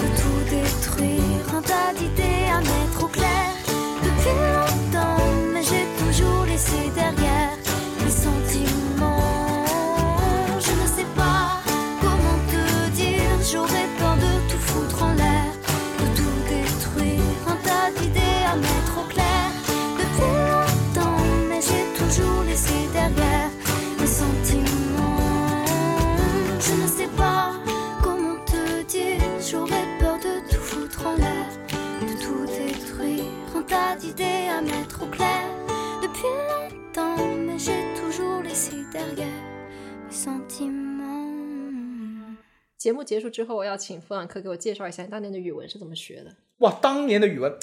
[0.01, 3.49] de tout détruire, un tas d'idées à mettre au clair.
[4.03, 5.23] Depuis longtemps,
[5.53, 7.60] mais j'ai toujours laissé derrière
[42.81, 46.35] 节目结束之后，我要请弗朗克给我介绍一下你当年的语文是怎么学的。
[46.61, 47.55] 哇，当年的语文，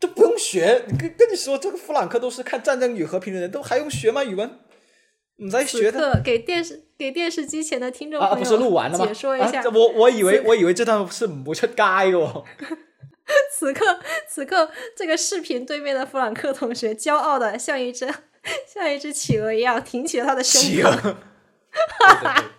[0.00, 0.84] 这不用学。
[0.98, 4.24] 跟跟你说，这个弗朗克都是看《战争与和平》的人，都还用学吗？
[4.24, 4.58] 语文？
[5.36, 8.30] 你在学的给电视给电视机前的听众啊？
[8.30, 9.06] 朋友不是录完了吗？
[9.06, 9.62] 解说一下。
[9.68, 12.44] 我我以为我以为这段是唔会出街嘅喎。
[13.52, 18.12] 此刻此刻，这个视频对面的弗朗克同学骄傲的像一只
[18.66, 20.82] 像一只企鹅一样挺起了他的胸企。
[20.82, 21.18] 鹅。
[21.72, 21.80] 对
[22.20, 22.50] 对对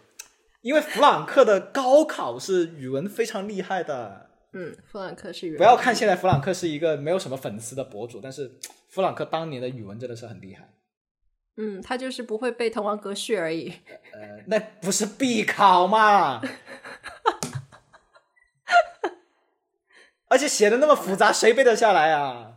[0.62, 4.30] 因为弗朗克的高考是语文非常厉害的。
[4.54, 5.58] 嗯，弗朗克是语文。
[5.58, 10.70] 不要看现在弗朗克是一个没有什么粉丝的博主，但是弗朗克当年的语文真的是很厉害。
[11.58, 13.74] 嗯，他就是不会背滕王阁序而已。
[14.14, 16.42] 呃，那不是必考嘛？
[20.30, 22.53] 而且写的那么复杂，谁背得下来啊？